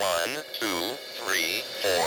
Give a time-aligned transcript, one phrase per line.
[0.00, 2.06] One, two, three, four.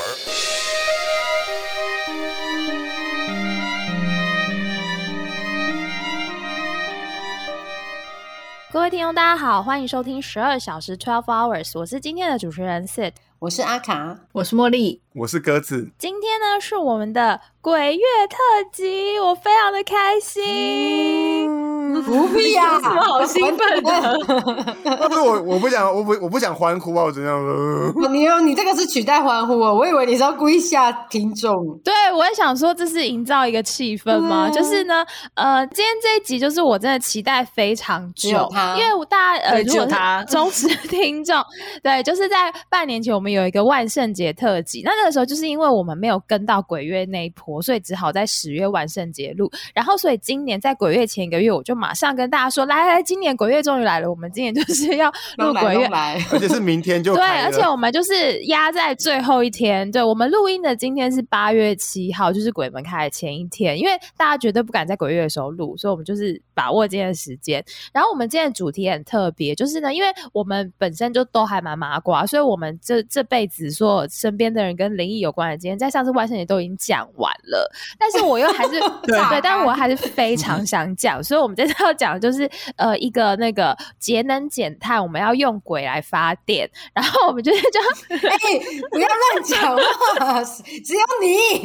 [8.72, 13.12] 各位听众，大家好，欢迎收听十二小时 Twelve Hours，我是今天的主持人 Sid。
[13.38, 15.92] 我是阿卡，我是茉莉，我是鸽子。
[16.00, 18.38] 今天呢是我们的鬼月特
[18.72, 21.83] 辑，我非常的开心。
[22.02, 24.20] 不必呀， 什么好兴奋的？
[25.08, 27.04] 不是我，我不想，我不，我不想欢呼啊！
[27.04, 27.40] 我怎样？
[28.12, 31.54] 你你这个是取代欢呼哦，我以为你是要故意吓听众。
[31.84, 34.50] 对，我也想说这是营造一个气氛吗？
[34.50, 35.06] 就是呢，
[35.36, 41.44] 呃，今天这一集就是我真的期待非常久，因为大家呃，如果是忠实听众，
[41.84, 51.74] 对，就是在半年前我们有一个万圣节特辑，那那个时候就是因为我们没有跟到鬼月那一波，所以只好在十月万圣节录，然后所以今年在鬼月前一个月我就。
[51.84, 55.86] 马上跟大家说，来来，今年鬼月终于来了，我们今年就是 要录鬼月，
[56.32, 67.62] 而且是明天就对，而且我们就是压在最后一天，对我们录音的今天是八月七号，就是鬼门开的前一天，因为大家绝对不敢在鬼月的时候录，所以我们就是把握今天的时间。
[67.92, 81.73] 然后我们今天的主题很特别，就是呢，因为我们本身就都还蛮麻瓜，所以我们这这辈子说身边的人跟灵异有关的，今天在上次万圣节都已经讲完了，但是我又还是 对，但是我还是非常想讲，所以我们在。
[81.80, 88.38] 要讲就是呃一个那个节能减碳，我们要用鬼来发电，然后我们就是这样，哎，
[88.92, 89.78] 不要乱讲
[90.18, 90.44] 话，
[90.84, 91.60] 只有你，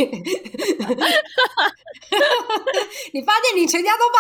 [3.13, 4.19] 你发电，你全家都发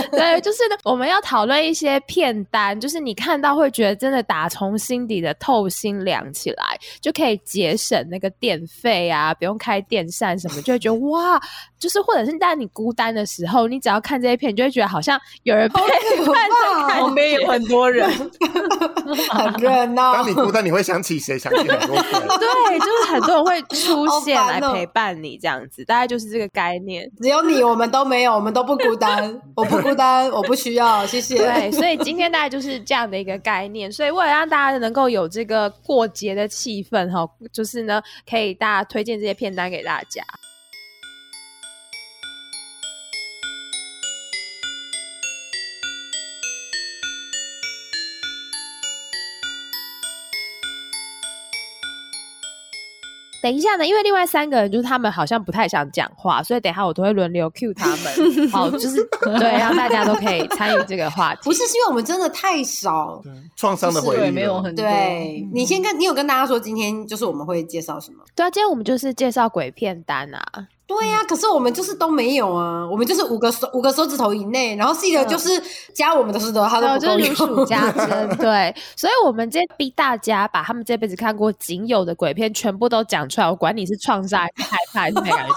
[0.00, 11.40] 电，对，就是，我们要讨论一些片单，就是你看到会觉得真的打从心底的透心凉起来，就可以节省那个电费啊，不用开电扇什么，就会觉得哇，
[11.78, 15.15] 就是或者是在你孤单的时候，你只要看这些片，你就会觉得好像。
[15.42, 15.80] 有人陪
[16.26, 16.48] 伴，
[16.98, 18.08] 旁边有很多人，
[19.30, 20.14] 很热闹。
[20.14, 21.38] 当你孤单，你会想起谁？
[21.38, 22.04] 想起很多人。
[22.38, 27.10] 对，就是很多人会出现来陪伴你，这样子，大概就是这个概念。
[27.20, 29.40] 只有你，我们都没有，我们都不孤单。
[29.54, 31.36] 我不孤单，我不需要，谢谢。
[31.36, 33.90] 对，所以今天大概就是这样的一个概念。
[33.90, 40.22] 所以为了让大家能够有这个过节的气氛，哈，就是呢，可以大家推荐这些片单给大家。
[53.42, 61.42] 等一下呢，因为另外三个人就是他们好像不太想讲话，所以等下我都会轮流 cue 他们， 好，就是对，让大家都可以参与这个话题。
[61.44, 63.22] 不是，是因为我们真的太少
[63.54, 64.84] 创伤的回忆没有很多。
[64.84, 68.24] 对你先跟你有跟大家说，今天就是我们会介绍什么？
[68.34, 70.68] 对啊，今天我们就是介绍鬼片单啊。
[70.86, 75.50] 对呀，可是我们就是都没有啊，我们就是五个手五个手指头以内，然后细的就是
[75.92, 78.28] 加我们的手指头，他都就是如数家珍。
[78.38, 85.10] 对，所以我们今天逼大家把他们这辈子看过仅有的鬼片全部都讲出来，我管你是创伤还是害怕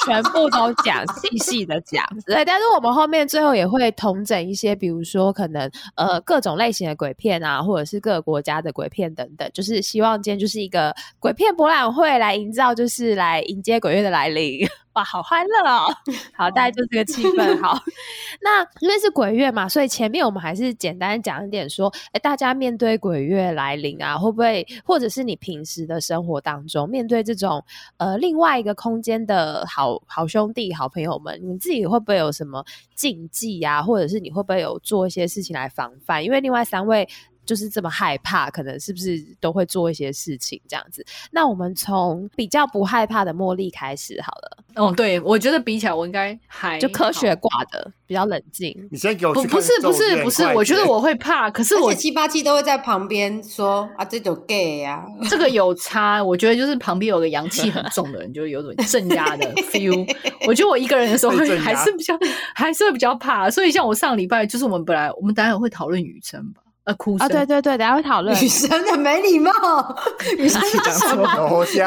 [0.05, 2.03] 全部都讲，细细的讲。
[2.25, 14.67] 对，但是我们后面最后也会统整一些，比如说可能呃各种类型的鬼片啊，或者是各个国家的鬼片等等，就是希望今天就是一个鬼片博览会来营造，就是来迎接鬼月的来临。
[14.99, 15.87] 哇，好欢乐哦！
[16.35, 17.61] 好，大概就这个气氛。
[17.61, 17.81] 好，
[18.43, 27.63] 那因为是鬼月嘛，所以前面我们还是简单讲一点，说，哎，大家面对鬼月来临啊，会不会，或者是你平时的生活当中，面对这种
[27.95, 33.81] 呃另外一个空间的好好兄弟、好朋友们，你自己会不会有什么禁忌啊？
[33.81, 36.21] 或者是你会不会有做一些事情来防范？
[36.21, 37.07] 因为另外三位。
[37.45, 41.05] 就是这么害怕，可能是不是都会做一些事情这样子？
[41.31, 44.57] 那我们从比较不害怕的茉莉开始好了。
[44.75, 48.87] 哦，对，我觉得比起来，我应该还就科学挂的比较冷静。
[48.91, 56.23] 你先给我不不是不是不是，我觉得我会怕，可是我七八七都会在旁边说啊，这种 gay 呀，这个有差。
[56.23, 60.07] 我觉得就是旁边有个阳气很重的人，就有种镇压的 feel。
[60.47, 62.17] 我觉得我一个人的时候还是比较
[62.53, 66.61] 还是会比较怕，所以像我上礼拜就是我们本来我们待会会讨论雨辰吧。
[66.95, 67.27] 哭啊！
[67.27, 68.35] 对对对，等下会讨论。
[68.35, 69.51] 女生的没礼貌，
[70.37, 71.25] 女生讲什么？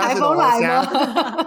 [0.02, 1.46] 台风来吗？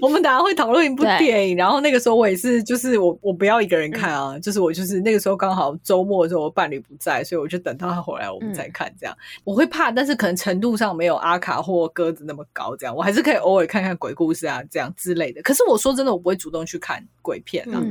[0.00, 8.92] 我们等下会讨论一部电影，然后那个时候我也是，就是我我不要一个人看啊，就是我就是那个时候刚好周末的时候，我伴侣不在，所以我就等到他回来我们再看。
[9.00, 12.76] 这样我会怕，但是可能程度上没有阿卡或鸽子那么高。
[12.76, 15.42] 这样我还是可以偶尔看看鬼故事啊，这样之类的。
[15.42, 17.82] 可是我说真的，我不会主动去看鬼片啊。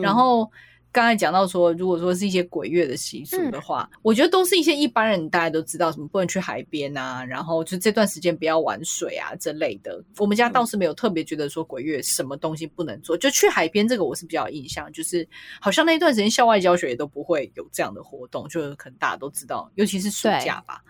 [0.00, 0.48] 然后。
[0.96, 10.02] 刚才讲到说，如果说是一些鬼月的习俗嗯的话，我觉得都是一些一般人大家都知道，什么不能去海边啊，然后就这段时间不要玩水啊之类的。
[10.16, 15.28] 我们家倒是没有特别觉得说鬼月什么东西不能做，就去海边这个我是比较有印象，就是
[15.60, 20.80] 好像那一段时间校外教学也都不会有这样的活动，就是可能大家都知道，尤其是暑假吧。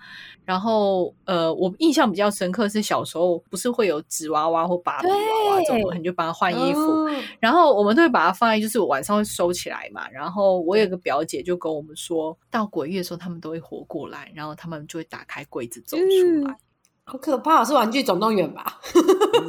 [0.44, 6.80] 然后呃，我印象比较深刻是小时候不是会有纸娃娃或芭比娃娃这种你就帮他换衣服。
[6.80, 9.95] 哦然后我们都会把它放在，就是晚上会收起来嘛。
[10.12, 16.56] 然后我有个表姐就跟我们说，到鬼月的时候他们都会活过来，然后他们就会打开柜子走出来。
[17.04, 18.80] 好可怕，是玩具总动员吧？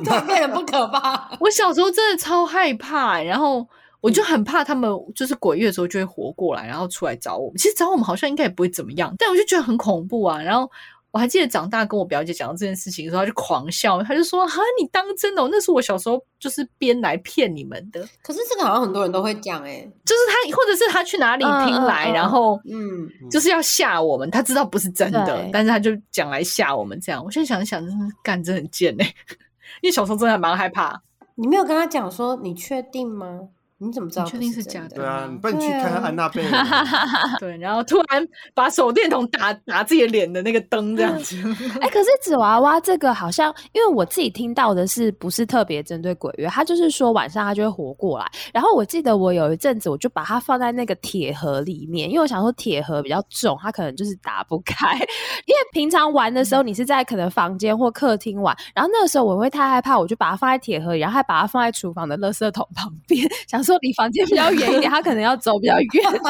[0.06, 1.32] 对，变得不可怕。
[1.42, 3.68] 我小时候真的超害怕、欸然后
[4.00, 7.58] 我就很怕他们就是鬼月的时候就会活过来，然后出来找我们。
[7.58, 10.40] 其实找我们好像应该也不会怎么样，但我就觉得很恐怖啊。
[10.40, 10.70] 然后
[11.18, 15.50] 我还记得长大跟我表姐讲到这件事情的时候，她就狂笑，她就说：“哈，你当真的哦？
[15.52, 24.30] 那是我小时候就是编来骗你们的。”可是这个好像很多人都会讲哎、就是他，或者是他去哪里听来，嗯嗯嗯然后嗯，就是要吓我们。
[24.30, 27.00] 他知道不是真的，但是他就讲来吓我们。
[27.02, 29.06] 这样，我现在想一想，真的干，真的很贱哎、
[29.82, 31.02] 因为小时候真的还蛮害怕。
[31.34, 33.40] 你没有跟他讲说你确定吗？
[33.80, 34.24] 你怎么知道？
[34.26, 36.66] 你确定是假的对啊，你不然你去看看安娜贝尔，
[37.40, 38.26] 对，然后突然
[38.56, 41.36] 把手电筒打打自己的脸的那个灯这样子。
[41.80, 48.26] 哎、可是纸娃娃这个好像，因为我自己听到的是不是特别针对鬼月，他就是说晚上他就会活过来。
[48.54, 54.96] 然后我记得我有一阵子我就把它放在那个铁盒里面，因为我想说铁盒比较重，它可能就是打不开。
[55.46, 66.22] 因为平常玩的时候你是在可能房间或客厅玩，然后那个时候我会太害怕，我就把它放在铁盒里，然后还把它放在厨房的垃圾桶旁边， 想说离房间比较远一点，他可能要走比较远。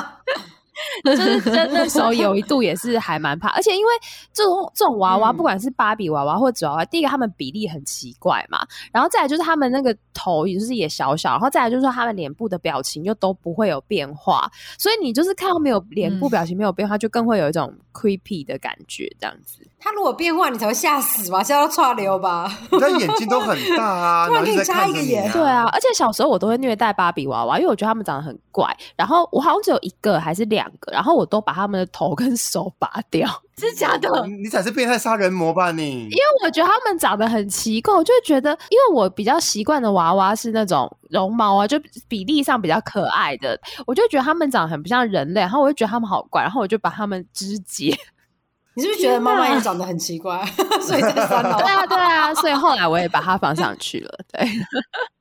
[1.04, 3.92] 就是真那时候有一度也是还蛮怕，而且因为
[4.32, 8.60] 这种这种娃娃，嗯不管是芭比娃娃或纸娃娃，第一个他们比例很奇怪嘛，
[8.92, 19.68] 然后再来就是他们那个头也就是也小小，然后再来就是说他们脸部的表情又都不会有变化，所以你就是看到没有脸部嗯表情没有变化，就更会有一种 creepy 的感觉，这样子。
[19.80, 21.44] 他如果变化，你才会吓死吧？
[21.44, 22.52] 吓到岔流吧？
[22.72, 25.32] 你的眼睛都很大啊， 突然给你加一个眼。
[25.32, 28.76] 对啊，而且小时候我都会虐待芭比娃娃，因为我觉得他们长得很怪。
[28.96, 33.30] 然后我好像只有一个还是两个，然后我都把他们的头跟手拔掉，
[33.60, 34.10] 是假的。
[34.26, 36.02] 你 你才是变态杀人魔吧你？
[36.06, 47.96] 因为我觉得他们长得很奇怪，我就会觉得，因为我比较习惯的娃娃是那种绒毛啊，就比例上比较可爱的，我就觉得他们长得很不像人类，然后我就觉得他们好怪，然后我就把他们肢解。
[48.78, 50.46] 你是不是觉得妈妈也长得很奇怪，
[50.82, 51.66] 所以在三楼对？
[51.66, 54.20] 啊，对啊，所以后来我也把它放上去了。
[54.32, 54.48] 对，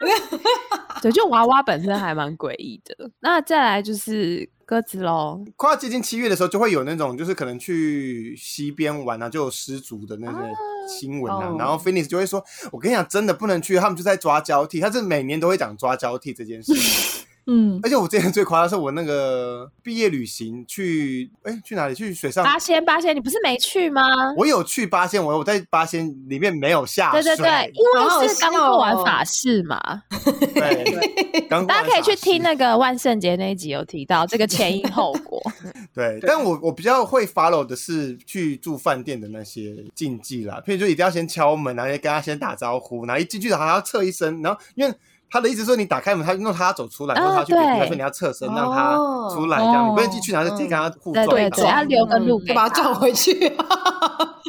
[1.01, 3.11] 对，就娃娃本身还蛮诡异的。
[3.21, 10.39] 那再来就是鸽子喽，快要接近七月的时候，就会有那种就是可能去溪边玩啊，就有失足的那些
[10.87, 11.47] 新闻啊。
[11.49, 14.81] 哦然后 Phoenix 就会说：“我跟你讲，真的不能去，他们就在抓交替。
[14.81, 16.75] 他是每年都会讲抓交替这件事。
[17.47, 21.95] 嗯，而且我之前最夸张的是我那个毕业旅行去，哎，去哪里？
[21.95, 22.45] 去水上。
[22.45, 24.03] 八仙八仙，你不是没去吗？
[24.37, 27.23] 我有去八仙，我我在八仙里面没有下水。
[27.23, 29.81] 对对对，因为是刚笑做完哦法事嘛，
[30.53, 32.57] 对，刚大家可以去听那。
[32.57, 35.39] 个万圣节那一集，有提到这个前因后果。
[35.93, 44.95] 对，但我我比较会 follow 的是去住饭店的那些禁忌啦，譬如说一定要先敲门，然后跟他先打招呼，然后一进去还要测一声，然后因为
[45.31, 49.31] 他的意思说你打开门，他弄他要走出来，然后他去他说你要侧身让他哦。
[49.35, 53.33] 出来，这样、哦你不能进去然后就直接跟他互撞对要留个路把他撞回去。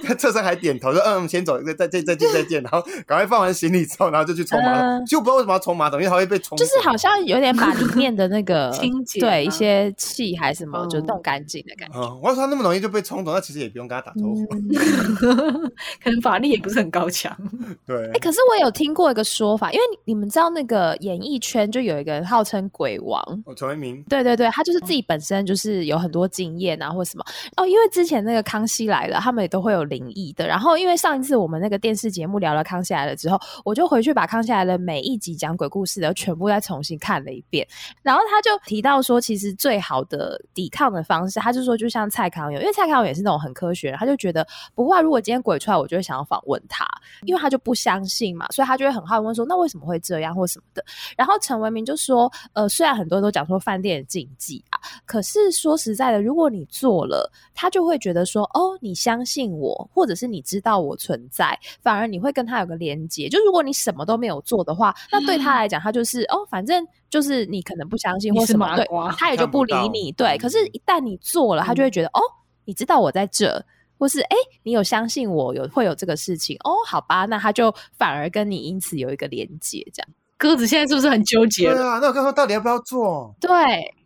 [0.08, 5.06] 他侧身还点头说嗯先走，再再再再见再见， 然后赶快放完行李之后，然后就去冲马桶，嗯。
[5.06, 11.06] 就不知道为什么要冲马桶，因为他会被冲，就是好像有点把里面的那个 清洁对一些气还是什么，就嗯。
[11.08, 11.98] 弄干净的感觉。
[12.00, 14.46] 嗯，我要说他那么容易就被冲走，那其实也不用跟他打招呼，
[16.04, 17.36] 可能法力也不是很高强。
[17.86, 17.96] 对。
[18.12, 27.24] 哎、，可是我有听过一个说法，因为你你们知道那个演艺圈就有一个人号称鬼王，哦陈为民，对对对，他就是自己本身就是有很多经验啊，或什么。
[27.56, 27.66] 哦。
[27.66, 30.48] 因为之前那个《康熙来了》，他们也都会有灵灵异的。
[30.48, 37.68] 然后因为上一次我们那个电视节目聊了《康熙来了》之后，我就回去把《康熙来了》每一集讲鬼故事的全部再重新看了一遍。
[38.02, 46.86] 然后他就提到说，其实最好的抵抗的方式，他就说就像蔡康永，因为蔡康永也是那种很科学，他就觉得不会啊，如果今天鬼出来，我就会想要访问他，
[47.26, 50.84] 因为他就不相信嘛，所以他就会很好问说，那为什么会这样或什么的。
[51.16, 63.30] 然后陈文明就说，呃，虽然很多人都讲说饭店禁忌啊，可是说实在的，如果你做了，他就会觉得说，哦，你相信我，或者是你知道我存在，反而你会跟他有个连接。
[63.30, 70.12] 就如果你什么都没有做的话，那对他来讲，他就是哦，反正就是你可能不相信或什么，对，他也就不理你。
[70.12, 72.22] 对，嗯可是，一旦你做了，他就会觉得，哦，
[72.66, 73.64] 你知道我在这。
[74.00, 76.70] 或是哎，诶你有相信我有会有这个事情哦？
[76.86, 80.10] 好吧，那他就反而跟你因此有一个连接，这样。
[80.38, 81.72] 鸽子现在是不是很纠结？
[81.74, 83.36] 对啊，那我刚说到底要不要做？
[83.42, 83.50] 对，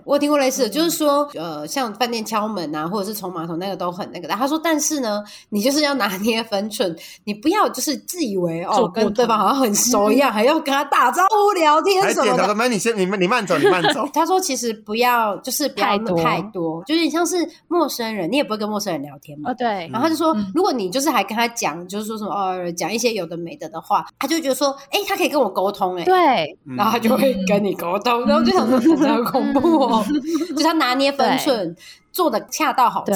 [0.05, 4.33] 我有听过类似的，就是说，呃，像饭店敲门啊，或者是冲马桶那个都很那个的。
[4.35, 12.31] 他说，但是呢，你就是要拿捏分寸， 你不要就是自以为哦跟对方好像很熟一样， 还要跟他打招呼聊天什么的。
[12.31, 14.07] 还点头说：“没，你先，你慢，你慢走，你慢走。
[14.13, 16.17] 他说，其实不要就是不要太多。
[16.21, 19.51] 太多，就是你像是陌生人，你也不会跟陌生人聊天嘛。
[19.51, 19.55] 哦，。
[19.57, 20.51] 对，然后他就说，嗯。
[20.53, 30.05] 如果你就是还跟他讲，就是说什么呃，讲一些有的没的的话，他就会觉得说，哎，他可以跟我沟通、哎，对，嗯然后他就会跟你沟通，然后就想说真的好恐怖哦，
[30.49, 31.75] 就是他拿捏分寸，
[32.11, 33.11] 做的恰到好处。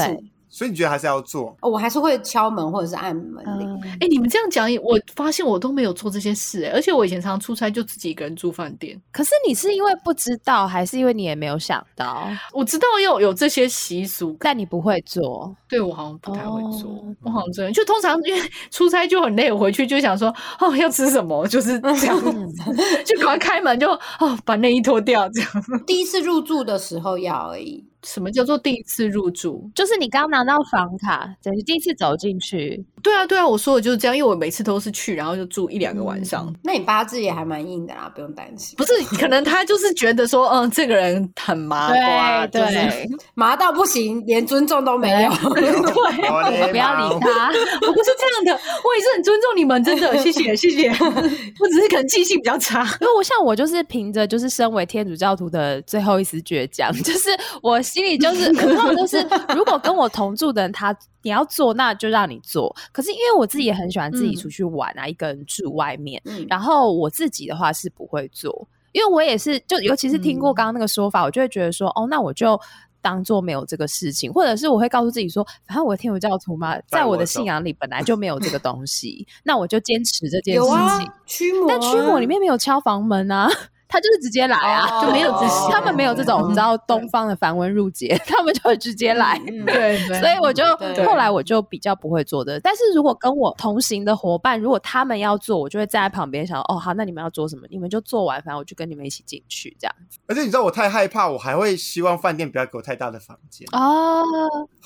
[0.56, 1.56] 对所以你觉得还是要做？
[1.62, 3.68] 哦我还是会敲门或者是按门铃。
[3.84, 9.00] 嗯，哎、你们这样讲，我发现我都没有做这些事、哎，而且我以前常常出差就自己一个人住饭店。
[9.12, 15.54] 可是你是因为不知道，还是因为你也没有想到，我知道有有这些习俗，但你不会做？
[15.68, 16.90] 对我好像不太会做。
[16.92, 22.22] 哦我好像真的就通常因为出差就很累，我回去就想说哦要吃什么，就是这样，
[23.06, 25.50] 就赶快开门就哦把内衣脱掉这样。
[25.86, 27.84] 第一次入住的时候要而已。
[28.06, 29.70] 什么叫做第一次入住？
[29.76, 36.54] 就是你刚拿到房卡，等于第一次走进去，对啊对啊，我说的就是这样，因为我每次都是去，然后就住一两个晚上。
[36.64, 38.76] 那你八字也还蛮硬的啦，不用担心。
[38.78, 45.30] 不是，可能他就是觉得说，嗯，这个人很麻瓜，对就是对， 麻到不行，连尊重都没有。
[45.56, 47.20] 对不要理。
[47.20, 47.50] 他。
[47.82, 50.90] 我不是这样的，我也是很尊重你们，真的，谢谢谢谢。
[50.90, 52.84] 我只是可能记性比较差。
[53.02, 57.30] 因为我像我就是凭着就是身为天主教徒的最后一丝倔强，就是
[57.62, 59.26] 我心里就是 我通常就是
[59.56, 72.60] 如果跟我同住的人他你要做那就让你做，可是因为我自己也很喜欢自己嗯出去玩啊，一个人住外面，嗯，然后我自己的话是不会做，因为我也是就尤其是听过刚刚那个说法，我就会觉得说哦，那我就。
[73.02, 83.48] 当做没有这个事情，或者是我会告诉自己说，反正我天主教徒嘛，在我的信仰里本来就没有这个东西，那我就坚持这件事有啊情。，驱魔啊，但驱魔里面没有敲房门啊，
[83.88, 85.06] 他就是直接来啊，哦。
[85.06, 85.72] 就没有这些。
[85.72, 89.38] 他们没有这种你知道东方的繁文缛节， 他们就会直接来。
[89.40, 90.20] 对对。
[90.20, 90.64] 所以我就
[91.06, 100.20] 后来我就比较不会做的，但是如果跟我同行的伙伴，如果他们要做，我就会站在旁边想，哦，好，那你们要做什么，你们就做完，反正我就跟你们一起进去这样子。
[100.28, 104.24] 而且你知道我太害怕，我还会希望饭店不要给我太大的房间，哦，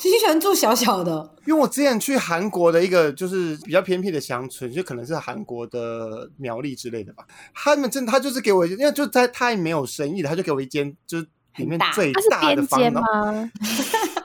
[0.03, 7.25] 你喜欢住小小的，因为我之前去韩国的一个就是比较偏僻的乡村，就可能是韩国的苗栗之类的吧。
[7.53, 11.27] 他们真的，他就是给我，因为就在太没有生意了，他就给我一间就是
[11.57, 13.01] 里面最大的房，边间吗？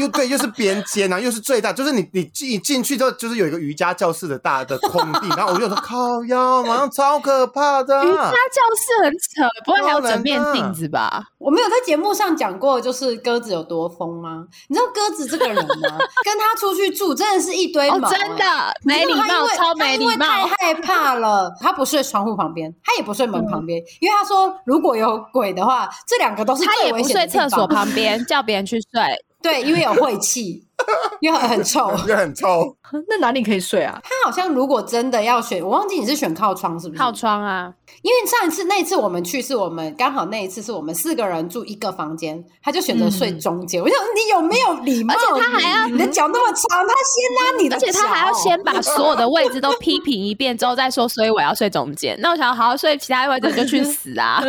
[0.00, 11.22] 又对，又是边间啊，又是最大，就是你你进进去之后，就是有一个瑜伽教室的大的空地，然后我就说靠腰，马上超可怕的、瑜伽教室很扯，不会还有整面啊镜子吧？
[11.38, 14.44] 我没有在节目上讲过，就是鸽子有多疯吗？
[14.68, 15.98] 你知道鸽子这个人吗？
[16.24, 18.44] 跟他出去住真的是一堆哦，毛、真的
[18.84, 20.10] 没礼貌，超没礼貌。
[20.10, 27.70] 因为太害怕了，他不睡窗户旁边，他也不睡门旁边，因为他说如果有鬼的话，这两个都是他也不最危险的睡厕所。
[27.70, 29.00] 旁边，叫别人去睡。
[29.42, 30.62] 对，因为有晦气，
[31.20, 31.92] 因为很臭。
[32.06, 32.76] 又很臭。
[33.08, 34.00] 那哪里可以睡啊？
[34.02, 36.98] 他好像如果真的要选，我忘记你是选靠窗是不是？
[36.98, 43.80] 靠窗啊，因为上一次那一次我们去，是我们刚好那一次是我们四个人住一个房间，他就选择睡中间。
[43.80, 45.14] 我想你有没有礼貌？
[45.14, 52.18] 而且他还要你的脚那么长，他先拉你的，而且他还要先把所有的位置都批评一遍之后再说，所以我要睡中间。
[52.20, 54.42] 那我想好好睡其他位置就去死啊！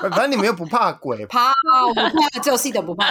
[0.00, 1.52] 反正你们又不怕鬼，怕，
[1.86, 3.06] 我不怕，只有 C 的不怕。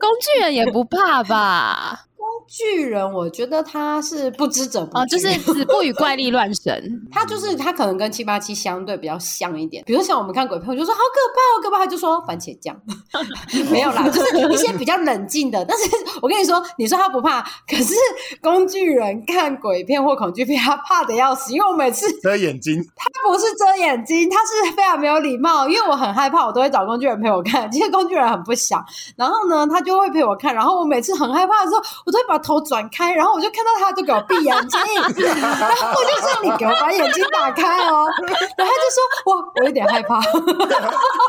[0.00, 2.06] 工具人也不怕吧？
[2.48, 6.82] 巨人，我觉得他是不知者不哦，就是子不与怪力乱神。
[7.10, 12.76] 他就是他可能跟七八七相对比较像一点，比如像我们看鬼片，我就说好可怕，好可怕，他就说番茄酱，
[13.70, 15.64] 没有啦， 就是一些比较冷静的。
[15.64, 15.84] 但是
[16.20, 17.94] 我跟你说，你说他不怕，可是
[18.42, 27.70] 工具人看鬼片或恐惧片，他怕的要死，因为我每次遮眼睛，他不是遮眼睛，他是非常没有礼貌，因为我很害怕，我都会找工具人陪我看。
[27.70, 28.84] 其实工具人很不想，
[29.16, 30.54] 然后呢，他就会陪我看。
[30.54, 34.80] 然后我每次很害怕的时候，我都会把头转开，然后我就看到他就给我闭眼睛，
[35.24, 38.06] 然后我就说：“你给我把眼睛打开哦。
[38.56, 39.02] ”然后他就说
[39.32, 40.20] ：“哇，我有点害怕。”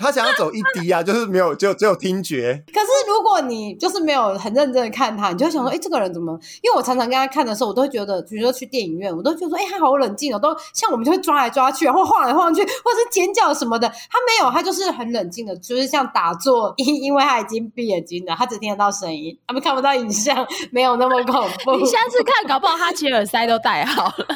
[0.00, 2.62] 他想要走一滴啊，就是没有，就只有听觉。
[2.72, 6.38] 可是如果你就是没有很认真的看他，你就会想说，哎、这个人怎么？
[6.62, 13.88] 因为我常常跟他看的时候，我都会觉得，比如说去电影院，我都觉得说，哎、他好冷静哦，都像我们就会抓来抓去，然后晃来晃去，或者是尖叫什么的。
[13.88, 20.35] 他没有，他就是很冷静的，就是像打坐，因因为他已经闭眼睛了，他只听得到声音，他们看不到影像，
[20.70, 21.76] 没有那么恐怖。
[21.76, 24.26] 你下次看，搞不好他其实耳塞都戴好了。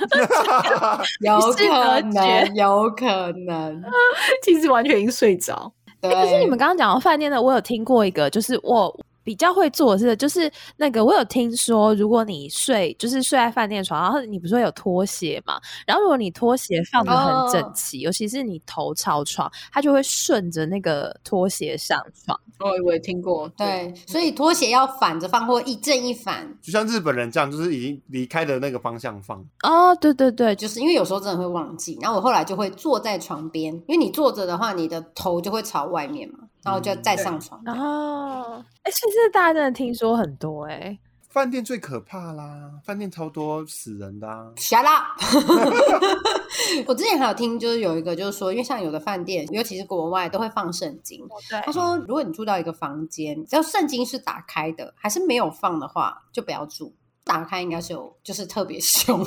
[1.20, 3.06] 有是隔可绝能，有可
[3.46, 3.82] 能。
[4.44, 5.72] 其实完全已经睡着。
[6.00, 15.60] 对，可是你们刚刚讲到饭店的，我有听过一个，就是我比较会做的是，就是那个我有听说，如果你睡就是睡在饭店床，然后你不是会有拖鞋嘛？
[15.86, 22.38] 然后如果你拖鞋放的很整齐，尤其是你头朝床，它就会顺着那个拖鞋上床。
[22.58, 29.42] 哦，我也听过，对，所以拖鞋要反着放或一正一反，就像日本人这样，就是已经离开的那个方向放。
[29.62, 37.60] 哦，对对对，就是因为有时候真的会忘记，然后我后来就会坐在床边，因为你坐着的话，你的头就会朝外面嘛，然后就再上床。
[37.66, 40.98] 哦，哎，所以这大家真的听说很多哎、
[41.28, 44.50] 饭店最可怕啦，饭店超多死人的、啊。
[44.56, 45.20] Shut up！
[46.86, 51.26] 我之前还有听，就是有一个，就是说，因为像有的饭店，尤其是国外，都会放圣经。
[51.48, 56.92] 对他说，如果你住到一个房间，只要圣经是打开的，还是没有放的话，就不要住。
[57.30, 59.20] 打开应该是有，就是特别 凶，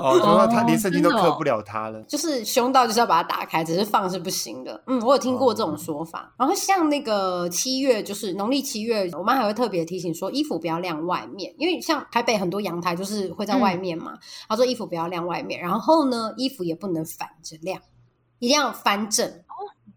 [0.00, 2.02] 哦，就说他连圣经都克不了他了。
[2.08, 4.82] 就是凶到就是要把它打开，只是放是不行的。
[4.88, 6.34] 嗯，我有听过这种说法。
[6.36, 14.18] 然后像那个七月，就是农历七月，我妈还会特别提醒说，衣服不要晾外面，因为像台北很多阳台就是会在外面嘛。
[14.48, 17.80] 她说衣服不要晾外面，然后呢，衣服也不能反着晾，
[18.40, 19.30] 一定要翻正。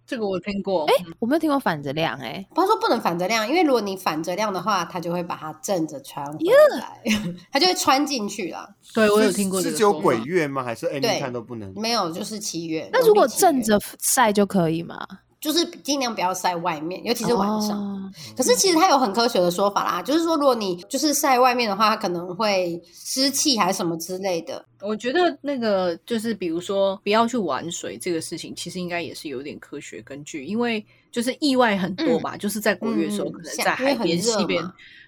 [0.05, 0.85] 这个我听过。
[0.85, 6.39] 哎，我没有听过反着晾哎、他说不能反着晾，因为如果你反着晾的话，它就会把它正着穿回
[6.79, 7.01] 来，
[7.51, 8.69] 它就会穿进去了。
[8.93, 10.63] 对我有听过这是只有鬼月吗？
[10.63, 11.73] 还是对 any 看都不能？
[11.75, 12.89] 没有，就是七月。
[12.91, 14.99] 那如果正着晒就可以吗？
[15.39, 17.77] 就是尽量不要晒外面，尤其是晚上。
[17.77, 17.99] 哦
[18.37, 24.63] 可是其实它有很科学的说法啦，就是说如果你就是晒外面的话，它可能会湿气还是什么之类的。
[24.85, 34.63] 我觉得那个就是，比如说不要去玩水这个事情，其实应该也是有点科学根据，因为就是意外很多嘛，就是在国月的时候，嗯可能在海边、很热溪边。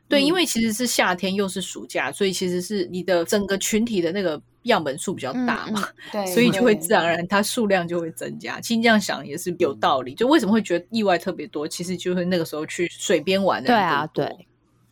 [0.08, 8.62] 对，嗯因为其实是夏天又是暑假，所以其实是你的整个群体的那个样本数比较大嘛，对，所以就会自然而然它数量就会增加。
[8.62, 14.25] 其实这样想也是有道理，就为什么会觉得意外特别多，其实就是那个时候去水边玩的对啊，对，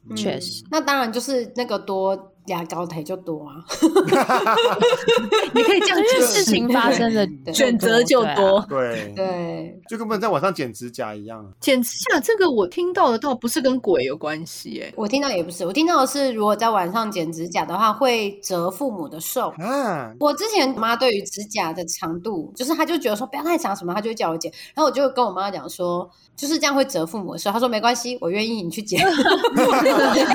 [0.09, 0.63] 嗯确实。
[0.71, 3.55] 那当然就是那个多牙高腿就多啊。
[5.53, 8.65] 你可以这样因为事情发生的对选择就多。
[8.67, 11.51] 对，对，就跟不能在晚上剪指甲一样啊。
[11.59, 19.53] 剪指甲这个我听到的倒不是跟鬼有关系，哎，我听到也不是，我听到的是，如果在晚上剪指甲的话，会折父母的寿。
[19.59, 24.51] 啊，我之前我妈对于指甲的长度，就是她就觉得说不要太长什么，她就会叫我剪。
[24.73, 27.51] 然后我就跟我妈讲说，就是这样会折父母的寿。
[27.51, 29.03] 她说没关系，我愿意，你去剪。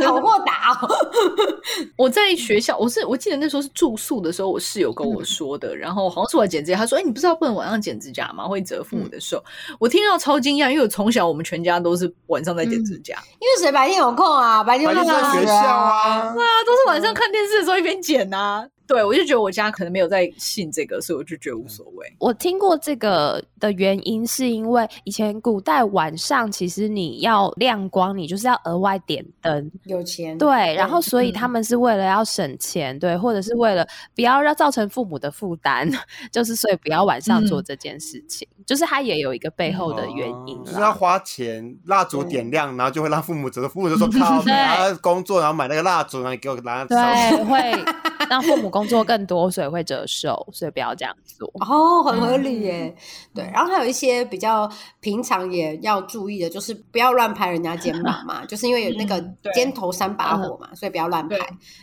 [0.08, 0.88] 好豁达哦。
[1.98, 8.46] 我在学校，我是我记得那时候是住宿的时候，我室友跟我说的，然后好像是我剪指甲，他说：“哎、你不知道不能晚上剪指甲吗？
[8.46, 9.42] 会折父母的寿。
[9.80, 14.62] 我听到超惊讶，因为我从小我们全家都是晚上在剪指甲，因为谁白天有空啊？
[14.62, 22.06] 白天在学校啊，对啊，都是晚上看电视的时候一边剪呐、对，我就觉得我家可能没有在信这个，所以我就觉得无所谓。
[22.18, 30.36] 我听过这个的原因，是因为以前古代晚上其实你要亮光，你就是要额外点灯，有钱。
[30.36, 35.88] 对，然后所以嗯他们是为了要省钱，对，或者是为了不要让造成父母的负担，
[36.30, 40.98] 就是所以不要晚上做嗯这件事情，就是它也有一个背后的原因哦就是要。
[40.98, 46.86] 花钱，蜡烛点亮，然后就会让父母折，父母就说 靠，对然后工作，然后买那个蜡烛，然后你给我拿烧。
[46.88, 47.84] 对， 会
[48.28, 51.50] 让父母工作更多，所以会折寿，所以不要这样做。
[51.66, 52.86] 哦，很合理耶。
[52.86, 53.02] 嗯
[53.34, 59.20] 对，然后还有一些比较平常也要注意的，就是不要乱拍人家肩膀嘛， 就是因为有那个
[59.54, 61.36] 肩头三把火嘛，所以不要乱拍，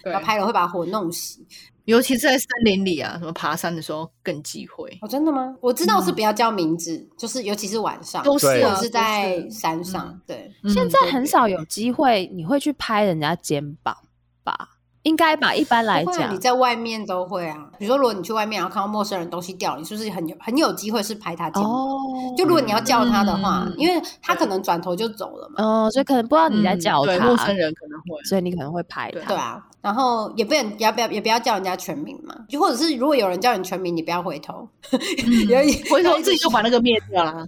[0.04, 1.38] 对要拍了会把火弄熄。
[1.86, 4.98] 尤其是在森林里啊，什么爬山的时候更忌讳。
[5.02, 5.56] 哦，真的吗？
[5.62, 10.52] 我知道是不要叫名字，就是尤其是晚上，都是啊，是在山上，对。
[10.64, 13.96] 嗯现在很少有机会你会去拍人家肩膀
[14.44, 14.70] 吧？
[15.06, 15.54] 应该吧？
[15.54, 17.70] 一般来讲你，在外面都会啊。
[17.78, 21.72] 比如说，如果你去外面，然后看到陌生人东西掉了，你是不是很有很有机会是拍他肩膀？
[21.72, 21.98] 哦，
[22.36, 25.64] 就如果你要叫他的话，嗯因为他可能转头就走了嘛。
[25.64, 28.24] 哦，所以可能不知道你在嗯叫他，对陌生人可能会。
[28.24, 29.28] 所以你可能会拍对他。
[29.28, 34.68] 对啊，然后也不能也不要也不要叫人家全名嘛，就或者是如果有人叫你全名，你不要回头，
[35.48, 37.48] 有一回头自己就把那个灭掉了。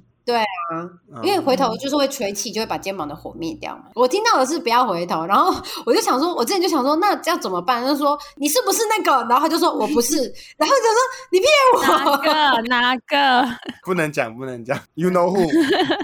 [0.73, 3.85] 嗯因为回头就是会吹气，就会把肩膀的火灭掉嘛。
[3.95, 5.53] 我听到的是不要回头，然后
[5.85, 7.81] 我就想说，我之前就想说，那这样怎么办？
[7.81, 9.11] 他就说你是不是那个？
[9.27, 10.17] 然后他就说我不是，
[10.57, 10.99] 然后就说
[11.31, 11.49] 你骗
[11.87, 12.17] 哪我。
[12.17, 13.47] 个哪个？
[13.85, 14.77] 不能讲，不能讲。
[14.95, 15.47] You know who？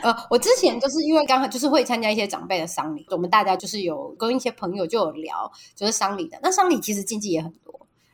[0.04, 6.40] 呃，我之前就是因为刚好就是会参加一些长辈的丧礼，我们大家就是有跟一些朋友就有聊，就是丧礼的。
[6.42, 7.63] 那丧礼其实禁忌也很多。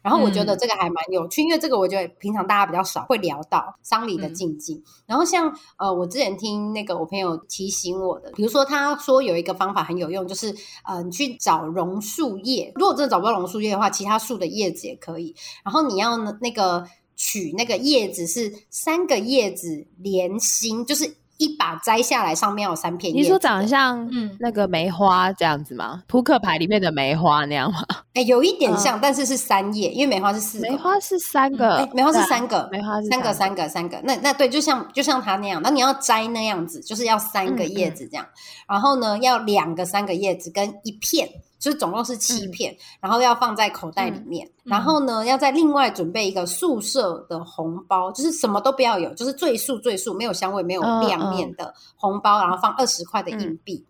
[0.01, 4.83] 然后我觉得这个还蛮有趣，因为这个我觉得平常大家比较少会聊到丧礼的禁忌。
[5.05, 15.35] 然后像呃，我之前听那个我朋友提醒我的，比如说他说有一个方法很有用，就是呃，你去找榕树叶，如果真的找不到榕树叶的话，其他树的叶子也可以。
[15.63, 16.85] 然后你要呢那个
[17.15, 23.21] 取那个叶子是三个叶子连心，就是一把摘下来，上面有三片叶。
[23.21, 26.03] 你说长得像嗯那个梅花这样子吗？
[26.05, 27.79] 扑克牌里面的梅花那样吗？
[28.13, 30.69] 哎、有一点像，但是是三叶，因为梅花是四个。
[30.69, 34.01] 梅花是三个哎，，梅花是三个，梅花是三个，三个，三个。
[34.03, 38.25] 那那对，就像就像它那样，那你要摘那样子，就是要三个嗯叶子这样。
[38.67, 44.49] 然后呢，要两个三个叶子跟一片，就是总共是七嗯片，然后要放在口袋里面。
[44.63, 53.85] 然后呢，要再另外准备一个宿舍的红包，就是什么都不要有，就是最素最素，没有香味、没有嗯亮面的红包，然后放二十块的硬币。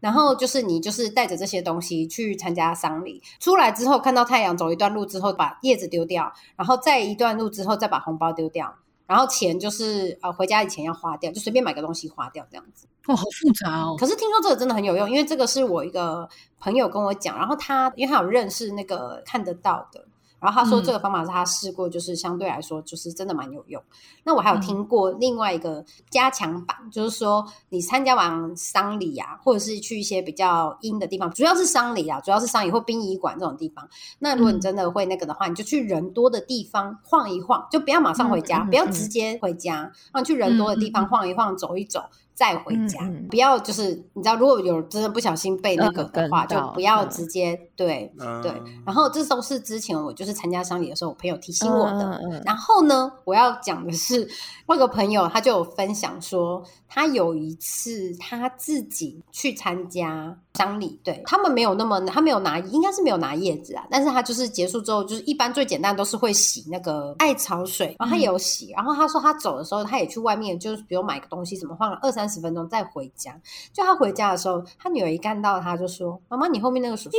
[0.00, 8.74] 然后就是你就是带着这些东西去参加丧礼，出来之后看到太阳，走一段路之后把叶子丢掉，然后再一段路之后再把红包丢掉，
[9.06, 12.88] 然后钱就是呃回家以前要花掉，就随便买个东西花掉这样子。
[13.06, 13.96] 哦，好复杂哦。
[13.98, 16.28] 可是听说这个真的很有用，因为这个是我一个
[16.60, 20.04] 朋友跟我讲，然后他因为他有认识那个看得到的，
[20.38, 23.82] 然后他说嗯这个方法是他试过，就是相对来说就是真的蛮有用。
[24.24, 33.88] 那我还有听过另外一个加强版，就是说你参加完丧礼啊，或者是去一些比较阴的地方，主要是丧礼啊，主要是丧礼或殡仪馆这种地方。
[34.20, 42.04] 那如果你真的会那个的话，你就去人多的地方晃一晃，就不要马上回家，不要直接回家，让你去人多的地方晃一晃，走一走。
[42.34, 43.14] 再回家，嗯。
[43.14, 47.10] 嗯不要就是你知道，如果有真的不小心被那个的话，嗯就不要嗯。
[47.10, 48.40] 直接对嗯。
[48.42, 48.52] 对。
[48.84, 52.02] 然后这都是之前我就是参加丧礼的时候，我朋友提醒我的。
[52.02, 52.42] 嗯嗯嗯。
[52.44, 54.28] 然后呢，我要讲的是，
[54.66, 73.40] 我有个朋友他就有分享说，他有一次他自己去参加丧礼，对他们没有那么，他没有拿，应该是没有拿叶子啊，但是他就是结束之后，就是一般最简单都是会洗那个艾草水，然后他也有洗，然后他说他走的时候，他也去外面，就是比如买个东西什么，换了二三三十分钟再回家。
[73.72, 77.18] 就他回家的时候，他女儿一看到他就说：“妈妈，你后面那个叔叔是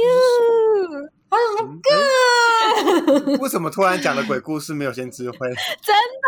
[1.01, 1.67] 谁？”他就说
[3.33, 5.37] ：“嗯 为什么突然讲的鬼故事没有先知会？
[5.81, 6.27] 真的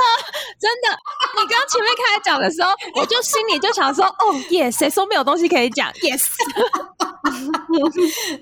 [0.60, 0.90] 真的，
[1.36, 6.28] 你刚刚前面开始讲的时候，我就心里就想说，哦耶，谁说没有东西可以讲？Yes，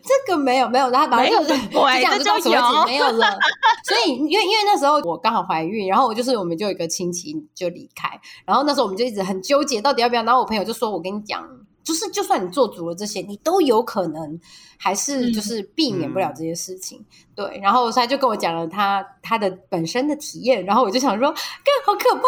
[0.03, 3.37] 这个没有没有，然后反正就是没有鬼就这就有止，没有了。
[3.85, 10.23] 所以因为因为那时候我刚好怀孕，然后我就是我们就有一个亲戚就离开，然后那时候我们就一直很纠结到底要不要。
[10.23, 11.45] 然后我朋友就说：“我跟你讲，
[11.83, 14.39] 就是就算你做足了这些，你都有可能
[14.77, 17.03] 还是就是避免不了这些事情。
[17.35, 22.21] 对，然后他就跟我讲了他他的本身的体验，然后我就想说，干好可怕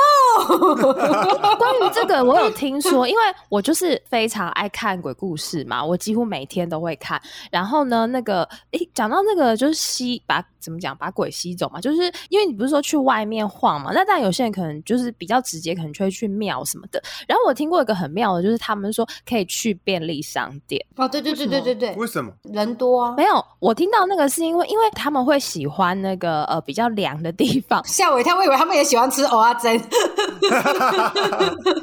[0.55, 1.55] 哦！
[1.57, 7.21] 关于这个，我有 听说，因为我就是非常爱看鬼故事嘛，我几乎每天都会看。
[7.51, 16.99] 然后呢，那个诶，讲到那个就是吸把怎么讲把鬼吸走嘛，就是因为你不是说去外面晃嘛，那但有些人可能就是比较直接，可能就会去庙什么的。
[17.27, 20.83] 然后我听过一个很妙的，就是他们说可以去便利商店。
[20.95, 22.31] 哦，对对对对对对，为什么？
[22.51, 23.13] 人多啊。
[23.17, 29.79] 没有，我听到那个是因为，因为他们会喜欢那个呃比较凉的地方， 吓我一跳，我以为他们也喜欢吃蚵仔煎。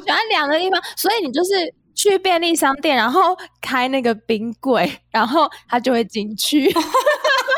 [0.03, 1.51] 喜欢凉的地方，所以你就是
[1.95, 6.71] 去便利商店，然后开那个冰柜，然后他就会进去，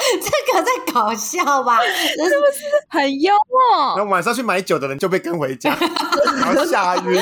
[0.22, 1.80] 这个在搞笑吧？
[1.84, 2.63] 是不是？
[2.89, 3.96] 很幽默。
[3.98, 5.76] 然后晚上去买酒的人就被跟回家，
[6.39, 7.22] 然后吓晕。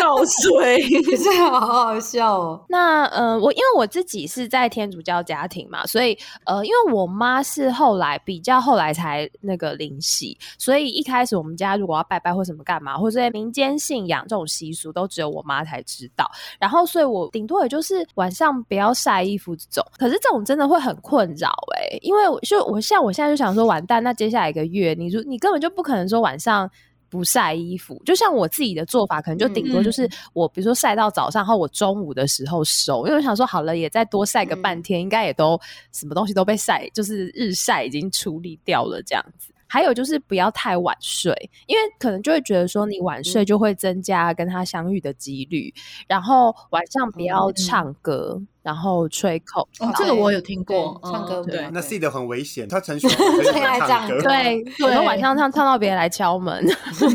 [0.00, 0.82] 告水，
[1.16, 2.64] 这个好好笑哦。
[2.68, 16.28] 那呃，我因为我自己是在天主教家庭嘛，所以呃，因为我妈是后来比较后来才那个灵洗，所以一开始我们家如果要拜拜或什么干嘛，或者民间信仰这种习俗，都只有我妈才知道。
[16.58, 19.86] 然后，所以我顶多也就是晚上不要晒衣服这种。
[19.98, 26.70] 可是这种真的会很困扰哎、因为我就我像我现在就想说，完蛋，那接下来一个月，你如你根本就不可能说晚上。
[27.10, 35.56] 不晒衣服，就像我自己的做法，可能就顶多就是我，比如说晒到早上，然后我中午的时候收，因为我想说好了，也再多晒个半天，应该也都
[35.92, 39.54] 什么东西都被晒，就是日晒已经处理掉了这样子。
[39.68, 41.32] 还有就是不要太晚睡，
[41.68, 45.72] 因为可能就会觉得说你晚睡就会增加跟他相遇的几率，
[46.08, 49.86] 然后晚上不要唱歌，然后吹口哨。
[49.86, 57.14] 哦，这个我有听过，唱歌嗯对那 C 的很危险，他很喜欢最爱唱歌 对，我们晚上唱唱到别人来敲门，很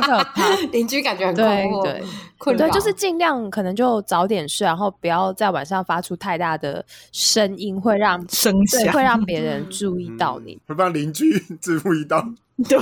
[0.00, 0.54] 可怕。
[0.70, 2.04] 邻居感觉很困惑，对对
[2.38, 10.58] 困扰对，就是尽量可能就早点睡，然后不要在晚上发出太大的声音，会让声对响会让别人注意到你。
[10.68, 12.22] 会帮邻居 注意到，
[12.68, 12.78] 对，